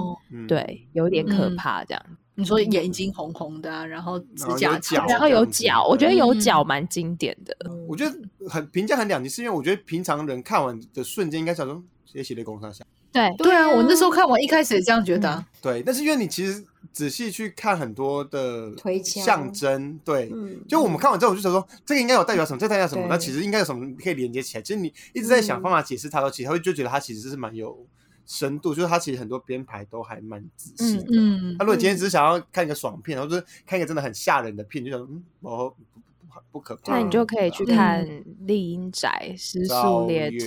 [0.48, 2.02] 对，有点可怕这样。
[2.36, 7.56] 你说眼睛红红的，然后指甲长，然后有脚，我觉得有脚蛮经典的。
[7.88, 12.86] 我觉得很评价很两极，是因为我觉得平常人看完的瞬间应该想说谁写的工上下。
[13.12, 15.46] 对对啊，我那时候看完一开始也这样觉得。
[15.62, 16.64] 对，但是因为你其实
[16.94, 20.32] 仔细去看很多的推象征，对，
[20.70, 23.06] 就我们看完之后我就想说这个应该有代表什么，这代表什么？
[23.10, 24.62] 那其实应该有什么可以连接起来？
[24.62, 27.86] 其实你一直在想方法解释它的时候，其实会就觉得它其实是蛮有。
[28.32, 31.08] 深度就是他其实很多编排都还蛮仔细的。
[31.14, 36.94] 嗯，他如果今天只是想要看一个爽片，然后就是看一个真的很吓人的片，就想嗯，哦不不不不可怕。
[36.94, 38.08] 那你就可以去看
[38.46, 40.46] 《丽英宅》《失速列车》。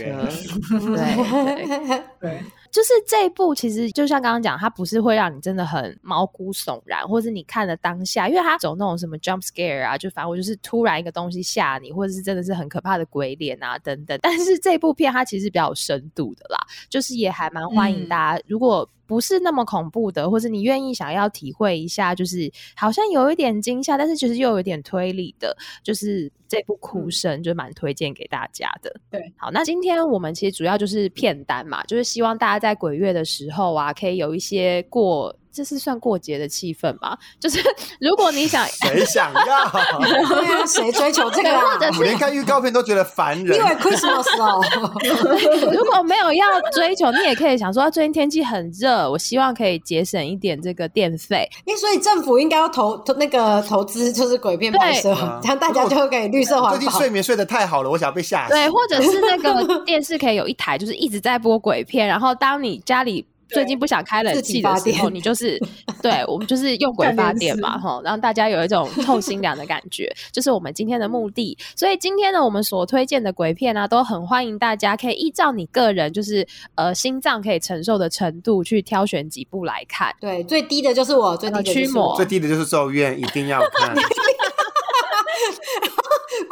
[0.97, 2.41] 对对对。
[2.75, 14.19] 就是这一部，其实就像刚刚讲，它不是会让你真的很毛骨悚然，或者是你看了当下，因为它走那种什么 jump scare 啊，就反正我就是突然一个东西吓你，或者是真的是很可怕的鬼脸啊等等。
[14.21, 16.59] 但是这部片它其实比较有深度的啦，
[16.91, 18.91] 就是也还蛮欢迎大家，如果。
[19.07, 28.95] 不是那么恐怖的，或者你愿意想要体会一下，就是好像有一点惊吓，但是其实又有一点推理的，就是这部《哭声》就蛮推荐给大家的。
[29.11, 35.35] 对，好，那今天我们其实主要就是片单嘛，就是希望大家在鬼月的时候啊，可以有一些过。
[35.55, 37.17] 这是算过节的气氛吧？
[37.39, 37.61] 就是
[38.01, 39.71] 如果你想，谁想要？
[39.71, 41.75] 对啊，谁追求这个啊？
[41.75, 43.65] 或者我连看预告片都觉得烦人因。
[43.65, 44.61] 为 Christmas 哦？
[45.73, 51.49] 如果没有要追求，你也可以想说，啊最近天气很热，我希望可以节省一点这个电费。
[51.65, 57.09] 因为所以政府应该要投投那个投资，就是鬼片拍摄对，这样大家就可以绿色环保最近睡。
[57.09, 58.53] 眠睡得太好了，我想被吓死。
[58.53, 63.25] 对，或者是那个电视可以有一台，就是一直在播鬼片，然后当你家里。
[63.49, 65.59] 最近不想开冷气的时候，你就是
[66.03, 71.57] 对我们就是用鬼发电嘛，干哈，让大家有一种透心凉的感觉，就是我们今天的目的。
[71.75, 80.15] 所以今天呢，我们所推荐的鬼片啊、都很欢迎大家可以依照你个人就是呃心脏可以承受的程度去挑选几部来看。
[80.21, 82.27] 对，最低的就是我，最低的就是驱魔我最。
[82.27, 83.95] 低的就是咒怨，一定要看。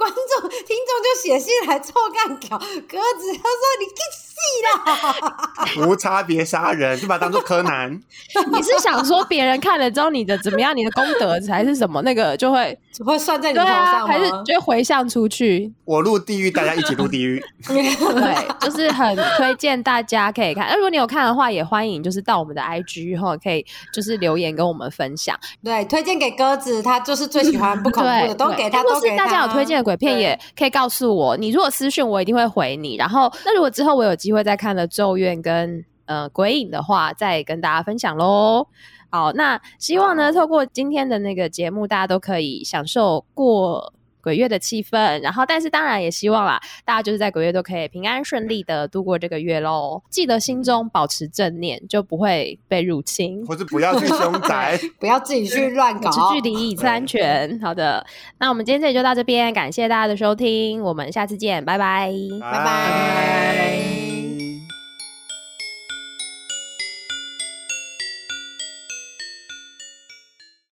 [0.02, 7.92] 观众、听众就写信来臭干屌，鸽子他说你去戏啦， 无差别杀人，就把它当做柯南。
[8.52, 14.30] 你是想说别人看了之后你的怎么样，你的功德还是什么那个就会会算在你头上还是？
[14.44, 15.72] 就回向出去？
[15.84, 17.42] 我入地狱，大家一起入地狱。
[17.68, 20.66] 对，就是很推荐大家可以看。
[20.68, 25.38] 那如果你有看的话，也欢迎就是到我们的 IG 后可以就是留言跟我们分享。
[25.62, 29.26] 对，推荐给鸽子，他就是最喜欢不恐怖对，的，都给他，都给他。
[29.26, 31.36] 大家有推荐的鬼片，也可以告诉我。
[31.36, 32.96] 你如果私讯我，一定会回你。
[32.96, 38.66] 然后，那如果之后我有机会再看了《咒怨》跟呃《鬼影》的话，再跟大家分享喽。
[39.10, 45.20] 好，那希望呢，透过今天的那个节目，大家都可以享受过鬼月的气氛。
[45.22, 50.02] 然后，但是当然也希望啦，大家就是在鬼月都可以平安顺利的度过这个月喽。
[50.08, 53.44] 记得心中保持正念，就不会被入侵。
[53.46, 54.78] 或是不要去凶宅。
[54.98, 57.58] 不要自己去乱搞保持距离，以次安全。
[57.60, 58.04] 好的，
[58.38, 62.12] 那我们今天这里就到这边，感谢大家的收听，我们下次见，拜拜。
[62.40, 64.01] 拜拜。